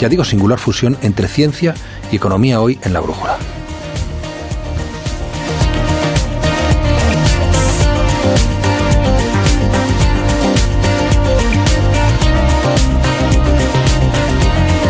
ya 0.00 0.08
digo, 0.08 0.24
singular 0.24 0.58
fusión 0.58 0.96
entre 1.02 1.28
ciencia 1.28 1.74
y 2.10 2.16
economía 2.16 2.60
hoy 2.60 2.78
en 2.82 2.92
la 2.92 3.00
brújula. 3.00 3.38